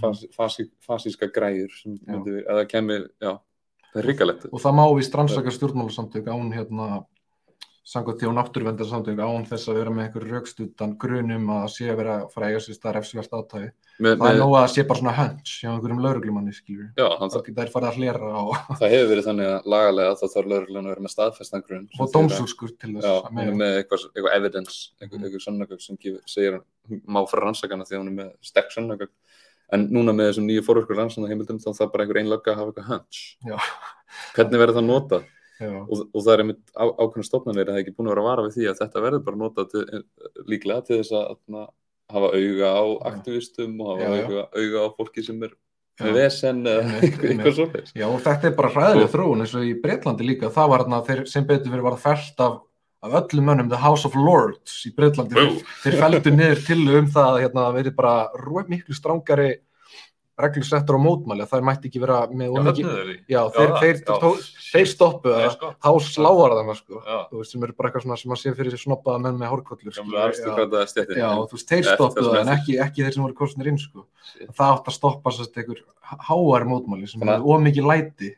[2.07, 2.11] Já.
[2.13, 3.39] myndi, eða kemur, já,
[3.93, 4.45] það er ríkalegt.
[4.53, 7.05] og það má við strannsaka stjórnmálasamtök án hérna
[7.83, 11.97] samkvæmt því á náttúruvendarsamtök án þess að vera með einhver raukstutan grunum að sé að
[11.99, 13.69] vera að fara að eiga sér stað refsivert átæði.
[13.99, 16.87] Með, Það er með, nóg að sé bara svona hunch hjá einhverjum lauruglumanni, skilur.
[16.95, 20.15] já, Það það, það er farið að hlera og, það hefur verið þannig að lagalega
[20.15, 21.85] þá þarf lögreglan að vera með staðfestan grunn.
[21.91, 23.05] sem og dómsúskur til þess.
[23.11, 23.51] Já, mega.
[23.59, 25.27] með eitthvað, eitthvað evidence, eitthvað, Mhm.
[25.27, 26.61] eitthvað sannagögg sem gefur, segir
[27.07, 29.09] má fyrir rannsakana því að hún er með stekk sannagögg.
[29.73, 32.71] En núna með þessum nýju fórverkur rannsakana heimildum þá þarf bara einhver einlögga að hafa
[32.71, 33.21] eitthvað hunch.
[33.45, 33.57] Já.
[34.35, 35.23] Hvernig verður það notað?
[35.61, 38.23] Og, og það er einmitt á, ákveðna stofnanir að það er ekki búin að vera
[38.23, 39.83] að vara við því að þetta verður bara notað til,
[40.49, 41.65] líklega til þess að atna,
[42.13, 44.23] hafa auga á aktivistum og hafa Já, já.
[44.23, 45.53] auga, auga á fólki sem er
[46.01, 47.93] vesen eða eitthvað, svoleiðis.
[47.93, 50.49] Já, og þetta er bara hræðileg þróun eins og í Breitlandi líka.
[50.53, 52.55] Það var þarna þeir sem betur fyrir var fælt af,
[53.05, 55.37] af öllum mönnum The House of Lords í Breitlandi.
[55.37, 55.59] Wow.
[55.83, 59.51] Þeir feldu niður til um það að hérna, það verið bara miklu strángari
[60.39, 61.45] reglusettur á mótmæli.
[61.49, 62.87] Það mætti ekki vera með Já, of mikið.
[62.89, 63.15] þarna því.
[63.29, 63.71] Já, þeir,
[64.89, 65.69] stoppuðu Það sko.
[65.85, 67.01] Þá sláar það sko.
[67.29, 69.51] Þú veist, sem eru bara eitthvað svona sem að sé fyrir sér snoppaða menn með
[71.53, 74.05] veist, þeir þessum það en ekki, ekki þeir sem voru kostnir inn sko.
[74.57, 75.29] Það átt að stoppa
[76.29, 78.33] háar mótmæli sem Þannig að- er ómikið læti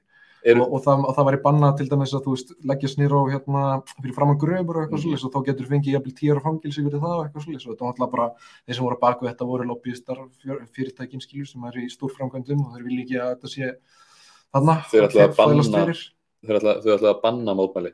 [0.46, 3.18] Er, og, og, það, og það væri bannað til dæmis að þú veist leggjast nýra
[3.18, 3.62] á hérna
[3.98, 5.06] fyrir fram að gröfur og eitthvað Mhm.
[5.06, 7.72] svolítið og þá getur fengið jafnvel tíur og fangilsi fyrir það og eitthvað svolítið og
[7.74, 8.28] þetta var alltaf bara
[8.68, 10.18] þeir sem voru að baka þetta voru lobbyistar
[10.76, 13.72] fyrirtækin skilur sem er í stórframkvæmdum og þeir vilja ekki að þetta sé
[14.54, 14.76] þarna.
[14.86, 15.66] Að banna-
[16.46, 17.92] þau ætla, þau ætla að banna mótmæli,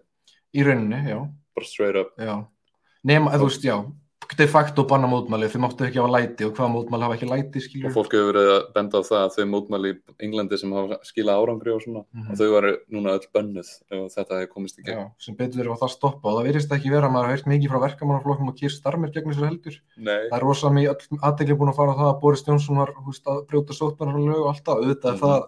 [0.54, 1.20] í rauninni, já,
[1.56, 2.12] bara straight up.
[2.20, 2.45] já.
[3.06, 3.78] nema, þú veist, já
[4.38, 7.59] de facto banna mótmæli, þau máttu ekki hafa læti og hvaða mótmæli hafa ekki læti
[7.59, 10.71] Og skilur fólk hefur verið að benda á það að þau mótmæli í Englandi sem
[10.77, 12.32] hafa skilað árangri og svona, Mhm.
[12.32, 14.97] og þau varu núna öll bönnuð ef þetta hefði komist í gegn.
[14.97, 17.36] Já, sem betur verið að það stoppa og það virðist ekki vera að maður hefur
[17.38, 20.89] heyrt mikið frá verkamannaflokkum og kýr starmir gegn þessu heldur Nei, það er rosa mikið
[20.95, 24.39] öll aðdegli búin að fara á það að Boris Johnson var húst, að brjóta sótmanarlög
[24.41, 25.21] og allt það, auðvitað er Mhm.
[25.21, 25.47] það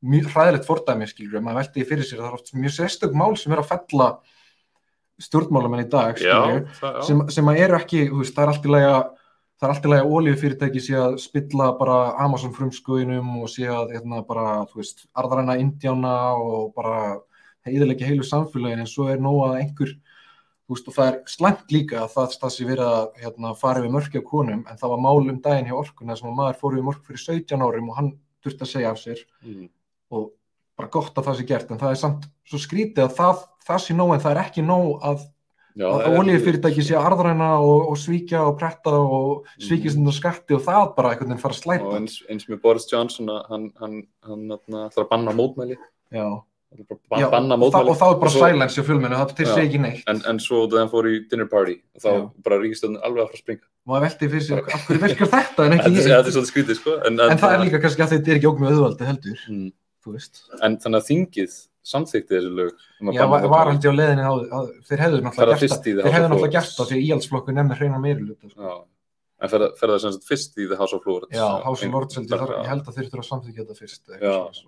[0.00, 3.36] mjög hræðilegt fordæmi skilur, maður velti því fyrir sér það er oft mjög sérstök mál
[3.36, 4.18] sem er að fella
[5.20, 6.36] stjórnmálamenn í dag já,
[6.80, 9.00] það, sem, sem að eru ekki, veist, það er allt í lagi að
[9.60, 13.66] það er allt í lagi að olíufyrirtæki sé að spilla bara Amazon frumskóinum og sé
[13.68, 17.18] að hérna bara, þú veist, arðræna indjána og bara
[17.68, 19.92] heiðilegja heilu samfélagin en svo er nóg að einhver
[20.70, 23.84] þú veist, og það er slæmt líka að það, það sé verið að hérna, fara
[23.84, 26.60] við mörki á konum en það var mál um daginn hjá orkuna sem að maður
[26.62, 28.10] fór við mörk fyrir 17 árum og hann
[28.40, 29.68] þurfti að segja af sér Mm.
[30.16, 30.30] og
[30.80, 33.84] bara gott að það sé gert en það er samt svo skrítið að það, það
[33.84, 35.28] sé nóg en það er ekki nóg að
[35.78, 40.12] að það olíufyrirtæki sé að arðræna og, og svíkja og pretta og svíkja mm.
[40.16, 43.30] skatti og það bara einhvern veginn fara að og slæta eins, eins með Boris Johnson
[43.30, 45.78] hann, hann, hann, ætlar að banna mótmæli.
[46.10, 46.26] Já.
[46.70, 47.90] Já, banna og, það, mótmæli.
[47.90, 50.04] og þá er bara svo- silence hjá fjölmennu, það til sé ekki neitt.
[50.10, 52.20] En, en svo hann fór í dinner party og þá Já.
[52.46, 53.66] bara ríkistöðin alveg að fara að springa.
[53.90, 56.96] Maður veldi fyrir sér, af hverju virkar þetta en ekki ég sko.
[57.06, 59.44] En, en það er líka kannski að þetta er ekki ógn með auðvaldi heldur.
[59.50, 59.72] Mm.
[60.64, 61.58] En þannig að þingið
[61.90, 63.92] samþykti þessi lög um já, var, ég
[64.28, 66.00] á að, þeir hefðu náttúrulega gert það.
[66.04, 68.74] þeir hefðu náttúrulega gert það því íhaldsflokkur nefnir hreina meiri hluta sko.
[69.40, 71.30] En fer það- það sem sagt fyrst í The House of Lords?
[71.32, 74.10] Já, House of Lords ég, ég held að þeir þurfa að samþykja þetta fyrst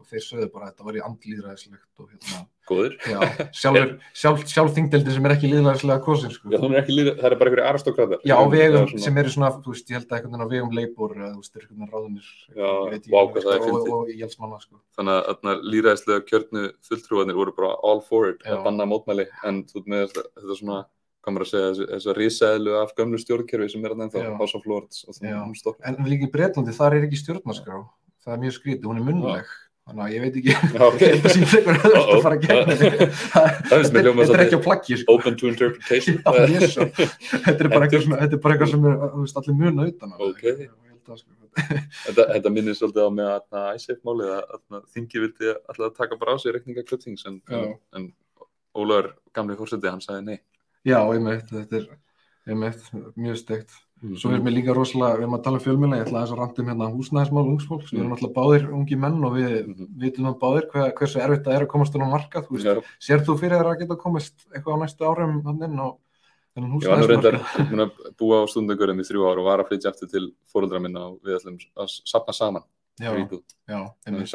[0.01, 2.95] og þeir sögðu bara að þetta var í andlýðræðislegt og hérna, Góður.
[3.05, 3.18] já,
[3.53, 3.91] sjálfur,
[4.23, 6.49] sjálf, sjálf þingdeldin sem er ekki líðræðislega kosin sko.
[6.55, 8.23] Já, hún er ekki líka, það er bara einhverju aristokratar.
[8.25, 10.73] Já, vegum svona- sem eru svona, þú veist, ég held að einhvern veginn á vegum
[10.79, 13.93] leipur eða þú veist, einhvern veginn ráðunir ég veit það er sko, og, fyndið.
[13.93, 14.81] og íhaldsmanna, sko.
[14.97, 19.64] Þannig að þarna líræðislega kjörnu fulltrúanir voru bara all for it að banna mótmæli en
[19.68, 20.81] þú veit með þetta, þetta svona,
[21.31, 24.37] maður að segja, þessi- þessa risaðlu af gömlu stjórnkerfi sem er að Já.
[24.39, 25.05] House of Lords.
[25.23, 27.77] En líka í Breitlandi, þar er ekki stjórnarskrá,
[28.25, 29.53] það er mjög skrítið, hún er munnleg,
[29.87, 30.53] þannig að ég veit ekki,
[30.83, 32.43] að að að
[33.70, 35.14] Þetta er ekki á plaggi, sko.
[35.14, 36.18] Open to interpretation.
[36.27, 38.03] Þetta er bara eitthvað,
[38.75, 39.07] sem er,
[39.43, 40.16] allir muna utan.
[40.18, 41.39] að, sko.
[41.53, 46.33] Þetta, þetta minnir svolítið á með að ISAF-málið að að þingi vildi alltaf taka bara
[46.33, 47.41] á sig reikninga Kaupþings en,
[48.73, 50.39] Ólafur gamli fórseti hann sagði nei.
[50.89, 51.89] Já, einmitt, þetta er,
[52.59, 52.78] með,
[53.14, 53.74] mjög steikt.
[54.03, 54.16] Mhm.
[54.18, 56.62] Svo erum við líka rosalega, við erum að tala um fjölmjöla, ég ætla að randa
[56.62, 59.53] um hérna húsnæðismál ungsfólks, við erum alltaf báðir ungi menn og við
[60.03, 62.66] vitum það báðir hver, hversu erfitt það er að komast inn á markað, þú veist,
[62.66, 65.89] Já, sér þú fyrir þér að geta komist eitthvað á næstu árum hann inn á
[66.53, 67.70] þennan Ég var nú reyndar húsnæðismarkað?
[67.70, 70.83] búin að búa á stundagörðum í þrjú ár og var að flytja aftur til fóreldra
[70.83, 72.66] minna og við ætlum að sapna saman.
[72.99, 73.43] Já, fyrir íbúð.
[73.70, 73.80] já,
[74.11, 74.26] Við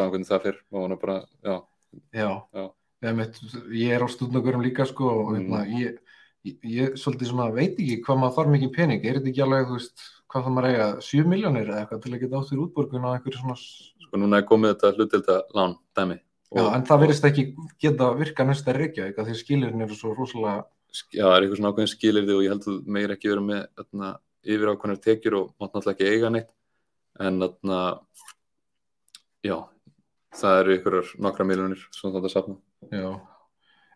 [6.46, 9.44] og ég og svolítið svona veit ekki hvað maður þarf mikið pening, er þetta ekki
[9.46, 12.64] alveg, veist, hvað það maður eiga, 7 miljónir eða eitthvað til að geta átt fyrir
[12.66, 13.58] útborgun á einhverju svona
[14.08, 16.18] sko núna er komið þetta hlutdelda lán dæmi.
[16.56, 17.44] Já, en það verðist ekki
[17.84, 20.64] geta virka næsta Reykjavík að því skilirinn eru svo rosalega
[21.12, 23.64] Já, það er eitthvað svona ákveðin skilirði og ég held að meir ekki vera með
[23.76, 24.12] þarna,
[24.48, 26.54] yfir ákveðnar tekjur og mátt náttúrulega ekki eiga neitt
[27.28, 27.80] en þarna,
[29.44, 29.58] já,
[30.40, 32.56] það eru ykkurar nokkra miljonir sem þetta safna.
[32.88, 33.10] já,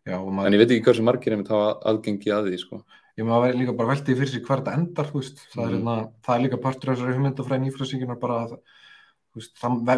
[0.08, 2.82] já, og En maður, ég veit ekki hversu margir einmitt hafa aðgengi að því, sko.
[3.18, 5.06] ég maður verði líka bara veltið fyrir sig þetta endar,
[5.52, 5.82] það er, Mhm.
[5.82, 8.60] hérna, það er líka partur af þessari hugmyndafræðin ífröðsingunar bara að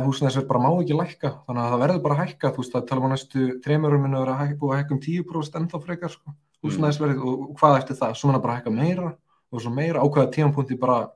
[0.06, 3.12] húsnæðisverð bara má ekki lækka, þannig að það verður bara að hækka, það tala um
[3.14, 3.62] næstu
[4.04, 6.34] minna verið að hækka, búið að hækka um 10% ennþá frekar, sko,
[6.64, 7.24] húsnæðisverðið.
[7.24, 9.16] Og, og hvað eftir það, svo manna bara hækka meira
[9.52, 10.02] og svo meira.
[10.04, 11.10] Ákveða tímapunkti bara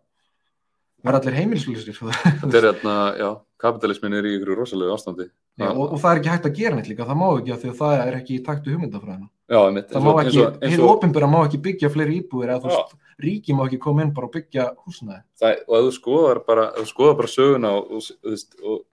[1.06, 1.94] verða allir heimilsluðsir
[2.42, 3.30] Þetta er þarna, já,
[3.62, 5.30] kapitalismin er í ykkur rosalegu ástandi.
[5.58, 7.62] Já, og, og það er ekki hægt að gera neitt líka, það má ekki af
[7.64, 9.30] því að það er ekki í taktu hugmyndafræðina.
[9.47, 10.43] Já, einmitt, Það má ekki,
[10.74, 12.93] hið og, ofinbera má ekki byggja fleiri íbúðir eða þú veist,
[13.26, 15.22] ríki má ekki koma inn bara og byggja húsnæði.
[15.41, 18.84] það, og ef þú skoðar bara, skoðar bara söguna og, og, og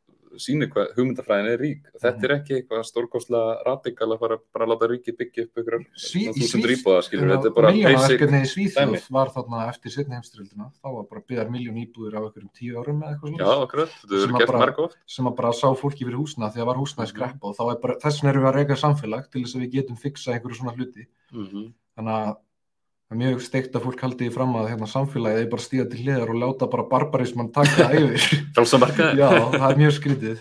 [0.41, 1.83] sýnir hvað hugmyndafræðin er rík.
[2.01, 2.25] Þetta Mhm.
[2.25, 5.87] er ekki eitthvað stórkostlega radikal að fara bara að láta ríki byggja upp ykkur í
[5.95, 7.73] Svíþ- íbúða, skilur, þetta er bara.
[7.73, 12.23] Miljónaverkefni í Svíþjóð var þarna eftir setni heimstyrildina, þá var bara byggðar miljón íbúðir af
[12.29, 14.97] einhverjum tíu árum eða eitthvað Já, svona akkurat, þetta að gert bara- marg oft.
[15.07, 17.95] sem að bara sá fólki fyrir húsna því að var húsnæðiskreppa og þá er bara,
[17.99, 20.75] þess vegna erum við að reyka samfélag til þess að við getum fixa einhverju svona
[20.77, 21.07] hluti.
[21.33, 22.37] Mm Þannig að
[23.05, 25.87] það er mjög steikt að fólk haldi í fram að hérna, samfélagið er bara stíða
[25.93, 28.29] til hliðar og láta bara barbarismann taka yfir.
[29.21, 30.39] Já, það er mjög skrítið.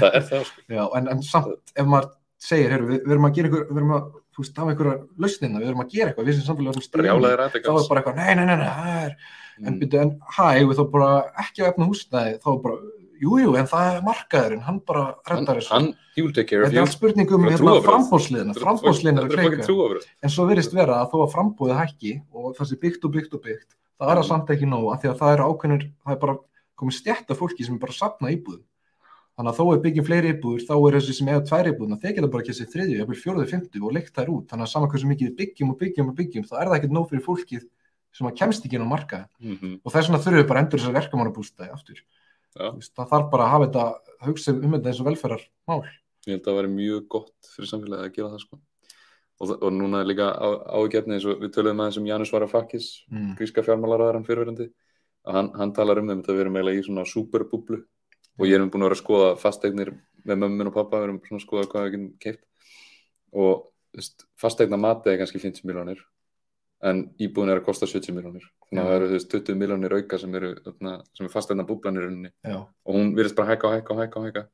[0.00, 0.64] það er það, sko.
[0.74, 3.80] Já, en, en samt ef maður segir, heyrðu, við, við erum að gera einhver, við
[3.82, 6.78] erum að, þú veist, hafa einhverja lausnina, við erum að gera eitthvað, við sem samfélag
[6.78, 9.14] erum Brjálaði þá er bara eitthvað, nei, nei, nei, nei, það er,
[9.60, 9.76] en Mm.
[9.82, 11.08] byrju, en hæ, við þá bara
[11.42, 12.76] ekki að efna húsnæði, þá bara,
[13.20, 15.70] jú, jú, en það er markaðurinn, hann bara reddar þessu.
[15.74, 16.86] hann, he will take care of Þetta er you.
[16.86, 20.06] allt spurning um hérna, frambóðsliðina, frambóðsliðina er að trúafröð.
[20.22, 23.34] En svo virðist vera að þó að frambóðið hækki og það sé byggt og byggt
[23.34, 24.28] og byggt, það er Mhm.
[24.30, 26.38] samt ekki nóg, af því að það eru ákveðnir, það er bara
[26.80, 28.64] komið stjætta fólki sem er bara að safna íbúðum.
[29.38, 32.14] Þannig að þó er byggjum fleiri íbúður, þá er þessi sem eða tvær íbúðuna, þeir
[32.16, 34.46] geta bara ekki þessi þriðju, jafnvel fjóruðu, fymtu og leikt þær út.
[34.50, 37.08] Þannig að saman hversu mikið byggjum og byggjum og byggjum, þá er það ekkert nóg
[37.08, 37.62] fyrir fólkið
[38.12, 39.26] sem að kemst ekki inn á markaði.
[39.40, 39.80] Mhm.
[39.84, 41.98] Og þess vegna þurfum við bara að endur þessar verkamannabústæði aftur.
[42.58, 43.84] Veist, Það þarf bara að hafa þetta,
[44.26, 45.80] hugsa um þetta eins og velferðarmál.
[46.26, 48.58] Ég held að það væri mjög gott fyrir samfélagið að gera það, sko.
[49.40, 50.26] Og, og núna er líka
[50.76, 53.30] ágefni eins og við töluðum aðeins um Janus Varoufakis, Mm.
[53.38, 54.66] gríska fjármálaræðarann fyrirverandi
[55.24, 57.78] að hann, hann talar um þeim að við erum eiginlega í svona superbúblu
[58.40, 59.90] og ég erum búin að vera að skoða fasteignir
[60.24, 62.44] með mömmun og pappa, við erum svona að skoða hvað við getum keipt
[63.32, 66.00] og veist, fasteigna mati er kannski 50 miljónir
[66.86, 69.94] en íbúin er að kosta 70 miljónir þannig að það eru þú veist, 20 miljónir
[69.98, 72.30] auka sem eru sem er fasteigna búblanir rauninni.
[72.46, 74.44] Já, og hún virðist bara hækka og hækka og hækka og hækka.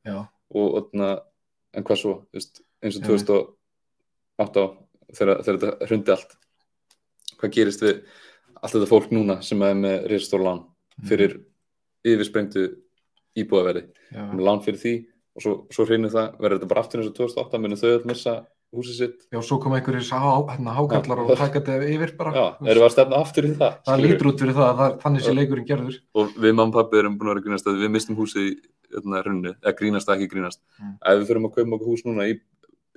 [0.57, 1.11] Og þarna,
[1.77, 2.15] en hvað svo?
[2.35, 3.07] Veist, eins og Já.
[4.43, 4.65] 2008
[5.17, 6.35] þegar, þetta hrundi allt
[7.37, 8.01] hvað gerist við
[8.57, 10.63] allt þetta fólk núna sem er með risastór lán
[11.07, 11.37] fyrir
[12.07, 12.67] yfirsprengtu
[13.37, 13.85] íbúðaverði?
[14.41, 14.95] Lán fyrir því
[15.37, 18.07] og svo, svo hreinu það verður þetta bara aftur eins og 2008 munum þau að
[18.09, 18.35] missa
[18.77, 22.33] húsið sitt já, svo kom einhverjir hérna, hákallar og taka þetta yfir bara.
[22.37, 24.97] já, erum við að stefna aftur í það það lítur út fyrir það að það,
[25.05, 25.99] þannig sé leikurinn gerður.
[26.13, 28.43] og við mamma og pappi erum búin að vera að grínast að við mistum húsið
[28.47, 28.51] í
[28.93, 30.93] hérna, hrunni, eða grínast það ekki grínast Mm.
[31.01, 32.37] ef við förum að kaupa okkur hús núna í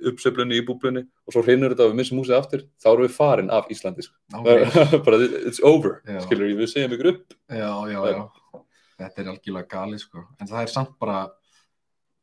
[0.01, 3.15] uppsöflunni, í búblunni og svo hreynur þetta og við missum húsið aftur, þá erum við
[3.15, 4.15] farin af Íslandi sko.
[5.05, 6.21] Bara it's over, Já.
[6.25, 8.21] skilur við segjum ykkur upp Já, já, já.
[9.01, 10.23] Þetta er algjörlega gali, sko.
[10.39, 11.21] En það er samt bara,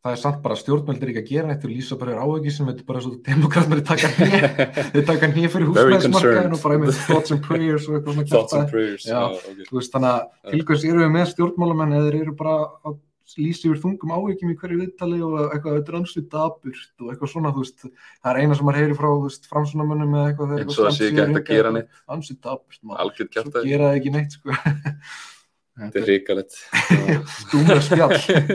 [0.08, 2.68] það er samt bara stjórnmældir ekki að gera neitt og lýsa bara yfir áhugi sem
[2.68, 4.46] þetta er bara svo demokratmæri taka hnið,
[4.94, 8.56] þeir taka hnið fyrir húsnæðismarkaðin og bara með thoughts and prayers og eitthvað svona thoughts
[8.56, 9.20] and prayers Já.
[9.28, 9.68] okay.
[9.68, 12.56] Veist, þannig að til hvers eru við með stjórnmálamenn eða eru bara
[12.88, 12.98] að
[13.36, 17.32] lýsa yfir þungum áhyggjum í hverju viðtali og eitthvað, þetta er ansvið daburt og eitthvað
[17.34, 19.10] svona, veist, það er eina sem maður heyri frá,
[19.52, 21.98] framsunamönnum eða eitthvað eins og það sé ekki að gera neitt.
[22.08, 22.80] ansvið daburt,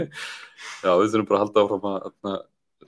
[0.83, 2.41] já, við þurfum bara að halda áfram að að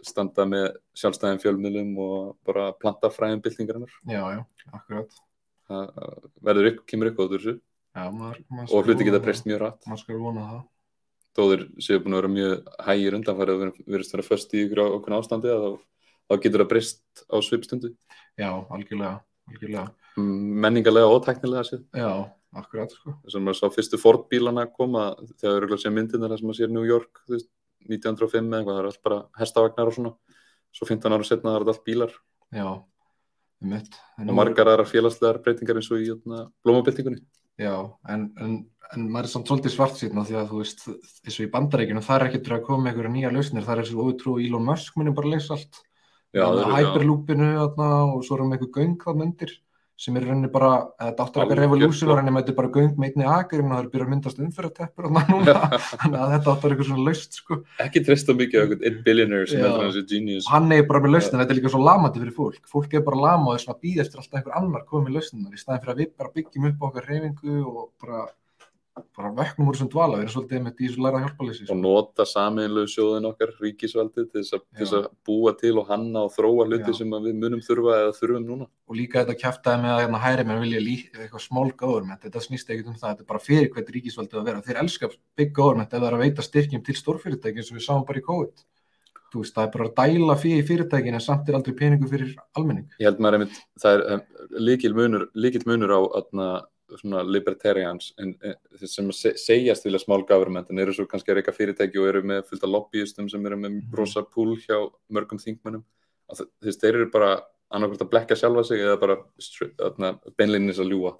[0.05, 0.65] standa með
[0.99, 4.41] sjálfstæðin fjölmiðlum og bara planta fræðin byltingarinnar Já, já,
[4.75, 5.15] akkurat.
[5.69, 7.53] það verður upp, kemur upp á þessu
[7.95, 9.85] Já, maður, maður og hluti geta breyst mjög rætt.
[9.87, 10.63] Maður skal vona það.
[11.35, 14.81] þó þeir séu búin að vera mjög hægir undanfærið og verðist vera föst í ykkur
[14.85, 15.65] okkur ástandi að
[16.27, 17.93] þá, getur það breyst á svipstundu
[18.35, 19.85] Já, algjörlega, algjörlega.
[20.19, 21.81] menningarlega og teknilega sér.
[21.95, 22.11] Já,
[22.59, 23.15] akkurat, sko.
[23.23, 25.07] Þess að maður sá fyrstu Ford bílana koma
[25.39, 27.49] þegar eru sé myndirna þar sem maður sér New York, þú veist,
[27.85, 30.13] 1905 eða eitthvað, það er allt bara hestavagnar og svona.
[30.75, 32.13] Svo 15 ára setna það er allt bílar
[32.55, 32.67] Já,
[33.63, 33.97] um mitt.
[34.19, 37.21] og margar aðra félagslegar breytingar eins og í hérna, blómabildingunni.
[37.61, 37.75] Já,
[38.11, 38.55] en, en,
[38.91, 40.85] en maður er samt svolítið svart síðan því að þú veist,
[41.23, 43.83] eins og í bandarækjunum, það er ekki til að koma einhverja nýja lausnir, það er
[43.85, 45.79] þessu ótrú Elon Musk munum bara leysa allt.
[46.35, 46.73] Já, það já.
[46.75, 49.55] Hyperloopinu og svo erum við einhver göng það myndir
[49.95, 52.09] sem er rauninni bara, þetta áttur Algjört, eitthvað revolution sko.
[52.09, 54.41] og rauninni með þetta bara göng með einni akurinn og það er byrjað að myndast
[54.43, 55.55] umfyrirteppur þarna núna,
[56.01, 57.59] þannig að þetta áttur eitthvað svona laust sko.
[57.85, 60.49] Ekki treysta mikið á einhvern einn billionaire sem heldur hans er genius.
[60.49, 63.05] Og hann er bara með lausnin, þetta er líka svo lamandi fyrir fólk fólk er
[63.05, 65.61] bara lama og er svona að býða eftir alltaf einhver annar komið með lausninar í
[65.61, 68.25] staðin fyrir að við bara byggjum upp okkar reyfingu og bara,
[69.15, 72.25] bara vöknum úr þessum dvala, við erum svolítið með því sem læra hjálpaleysi og nota
[72.29, 76.97] sameinlegu sjóðin okkar, ríkisvaldið, til þess, að, búa til og hanna og þróa hluti Já.
[76.99, 78.67] sem við munum þurfa eða þurfum núna.
[78.87, 82.45] og líka þetta kjæftaði með að hérna, hæri menn vilja lí, eitthvað small government, þetta
[82.45, 84.63] snýst ekkert um það, þetta er bara fyrir hvert ríkisvaldið að vera.
[84.69, 87.87] Þeir elska big government ef það er að veita styrkjum til stórfyrirtæki eins og við
[87.89, 88.65] sáum bara í COVID.
[89.35, 92.35] Veist, það er bara að dæla fyrir í fyrirtækin en samt er aldrei peningu fyrir
[92.55, 92.87] almenning.
[93.01, 94.21] Ég held maður einmitt, það er um,
[94.69, 96.47] líkil munur, líkil munur á atna,
[96.99, 98.55] svona libertarians en, en,
[98.87, 102.43] sem segjast vilja small government en eru svo kannski að reyka fyrirtæki og eru með
[102.49, 103.93] fullt af lobbyistum sem eru með Mhm.
[103.97, 104.77] rosa púl hjá
[105.11, 105.83] mörgum þingmönnum.
[106.29, 109.17] Að þ- Þú veist, þeir eru bara annarkvæmt að blekka sjálfa sig eða bara
[109.85, 111.15] atna, beinlinnis að ljúa.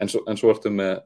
[0.00, 1.02] En svo, en svo ertu með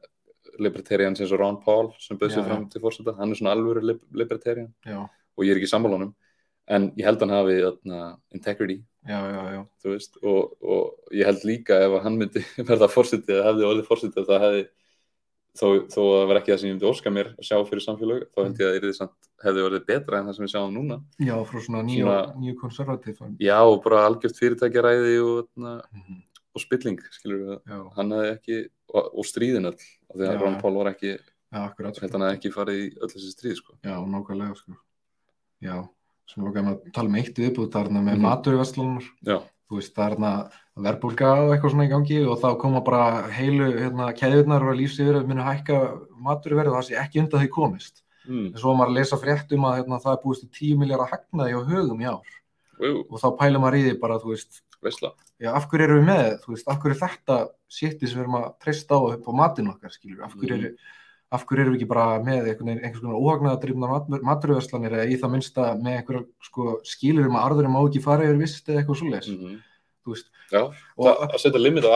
[0.59, 3.81] libertarians eins og Ron Paul sem bauð sér fram til fórseta, hann er svona alvöru
[3.81, 4.99] lib libertarian já,
[5.37, 6.13] og ég er ekki sammála honum
[6.67, 9.19] en ég held hann hafi atna, integrity já,
[9.51, 13.89] já, veist, og, og ég held líka ef hann myndi verða fórsetið eða hefði orðið
[13.89, 14.63] fórsetið það hefði
[15.53, 17.83] þó, þó að það var ekki það sem ég myndi óska mér að sjá fyrir
[17.85, 20.71] samfélag, þá held ég að það samt, hefði orðið betra en það sem við sjáum
[20.77, 23.19] núna já, frá svona nýju, konservativ.
[23.43, 26.21] já, og bara algjört fyrirtækjaræði og, na, Mhm.
[26.55, 26.99] og spilling,
[27.97, 28.57] hann hefði ekki,
[28.93, 30.57] og, og stríðin öll af því að Ron.
[30.61, 31.97] Paul var ekki já, akkurat.
[32.01, 33.73] held hann hefði ekki farið í öll þessi stríð sko.
[33.83, 34.75] Já, nákvæmlega, sko.
[35.65, 35.77] Já,
[36.29, 38.23] sem við að tala um eitt viðbútt þarna með mm
[39.25, 39.37] já,
[39.69, 40.31] þú veist, þarna
[40.75, 45.19] verbulga og eitthvað svona í gangi og þá koma bara heilu hérna, keðurnar og yfir
[45.19, 45.79] að muni hækka
[46.25, 48.03] maturverð og það sé ekki undan því komist.
[48.27, 48.45] mm.
[48.53, 51.11] En svo maður að lesa frétt um að hérna, það er búist til 10 miljardar
[51.11, 52.31] hagnaði á högum í ár.
[52.79, 54.63] Ú, og þá pælum maður í því bara, þú veist,
[55.39, 57.37] já, af hverju erum við með, þú veist, af hverju er þetta
[57.69, 60.63] sétti sem við erum að treysta á upp á matinn okkar, skilur af hverju Mhm.
[60.65, 60.77] eru
[61.33, 65.69] af hverju erum við ekki bara með einhvers konar óhagnaðadrifnar maturverslanir eða í það minnsta
[65.79, 69.31] með einhverja sko, skilur um að arðurinn má ekki fara yfir vist eða eitthvað svoleiðis,
[69.33, 69.61] mm
[70.11, 71.91] veist já, og, það, að setja limit á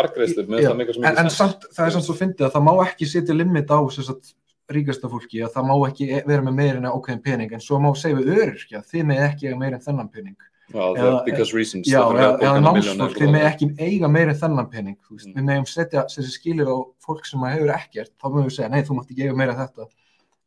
[0.63, 3.73] sem en, en samt, það er samt svo fyndið að það má ekki setja limit
[3.73, 4.33] á sagt,
[4.71, 7.79] ríkasta fólki að það má ekki e- vera með meira en ákveðin pening en svo
[7.83, 11.53] má segja við öryrkja þið með ekki en þennan pening já, það eða- er because
[11.53, 15.15] reasons já, það eða, námsfólk þið með og- ekki eiga meira en þennan pening þú
[15.17, 15.35] veist, Mm.
[15.37, 18.69] við meðum setja þessi skilir á fólk sem að hefur ekkert þá mögum við segja,
[18.71, 19.87] nei þú mátt ekki eiga meira en þetta.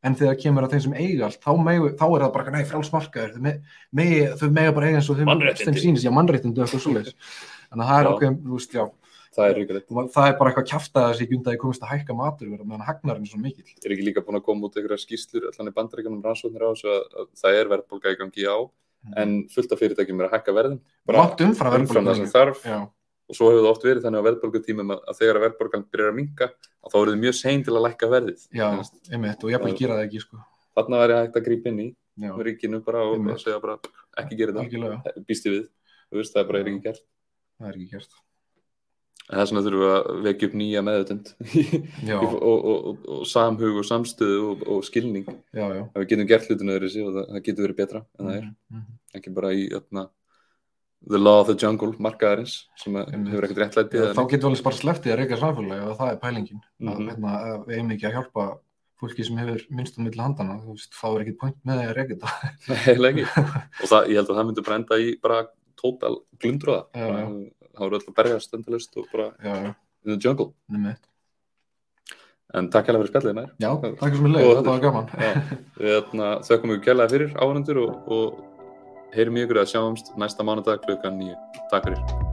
[0.02, 2.64] En þegar kemur að þeim sem eiga allt þá, megu, þá er það bara, nei
[2.64, 3.32] frálsmarkaður
[4.40, 7.14] þau, mega bara eiga eins og þeim, sýnist, já mannréttindu eitthvað svoleiðis.
[7.70, 8.84] Þannig að það er ákveðin, þú veist, já.
[9.30, 9.54] Það er
[10.10, 13.22] það er bara eitthvað kjafta að þessi undan að komist að hækka maturverð meðan hagnarinn
[13.22, 13.68] er svo mikill.
[13.84, 16.88] Er ekki líka búin að koma út einhverja skýslur allan í bandaríkanum rannsóknir á þessu
[16.90, 18.58] að, að það er verðbólga í gangi á
[19.20, 20.80] en fullt af fyrirtækjum er að hækka verðin.
[21.16, 22.62] Látt umfram umfram það sem þarf.
[22.68, 22.78] Já,
[23.30, 26.12] og svo hefur það oft verið þannig á verðbólgutímum að, að þegar að verðbólgan byrjar
[26.12, 28.46] að minka að þá eru þið mjög sein til að lækka verðið.
[28.60, 28.66] Já,
[29.10, 30.40] einmitt og ég bara gera það ekki sko.
[30.78, 31.88] þarna væri hægt að grípa inn í
[32.26, 33.44] já, ríkinu bara og, Einmitt.
[33.44, 33.78] segja bara
[34.20, 35.68] ekki gera algjörlega, býstu við.
[36.10, 37.06] Þú veist, það er bara er ekki gert.
[37.60, 38.20] Það er ekki gert
[39.30, 41.28] en þess vegna þurfum við að vekja upp nýja meðutund
[42.06, 45.28] já, og, og, og, og samhug og samstöðu og, og skilning.
[45.54, 45.82] Já, já.
[45.86, 48.48] Að við getum gert hlutinu öðru og það, það getur verið betra en það er.
[48.48, 48.96] Mhm, mhm.
[49.20, 50.06] ekki bara í öfna,
[51.10, 54.80] the law of the jungle markaðarins sem hefur ekkert réttlæti þá getum við alveg bara
[54.80, 56.64] slepptið að reyka samfélagi og það er pælingin.
[56.82, 57.06] Að, Mhm.
[57.12, 58.48] hérna, að við eigum ekki að hjálpa
[59.00, 61.96] fólki sem hefur minnstum milli handana þú veist, þá er ekki point með því að
[61.96, 62.32] reyka þetta.
[63.80, 65.38] Og það, ég held að það myndi bara enda í bara
[65.80, 66.82] total glundröða
[67.78, 70.52] Voru öll að berjast endalust og bara já, in the jungle.
[70.70, 70.98] Nefnir
[72.58, 73.68] en takk hérlega fyrir spjallið mær já,
[74.00, 75.52] takk sem við leið, Og þetta var gaman.
[75.78, 80.46] Við öfna, þökkum við kærlega fyrir áhundur og, og heyrum í ykkur að sjáumst næsta
[80.46, 81.38] mánudag klukkan nýju
[81.70, 82.29] takk fyrir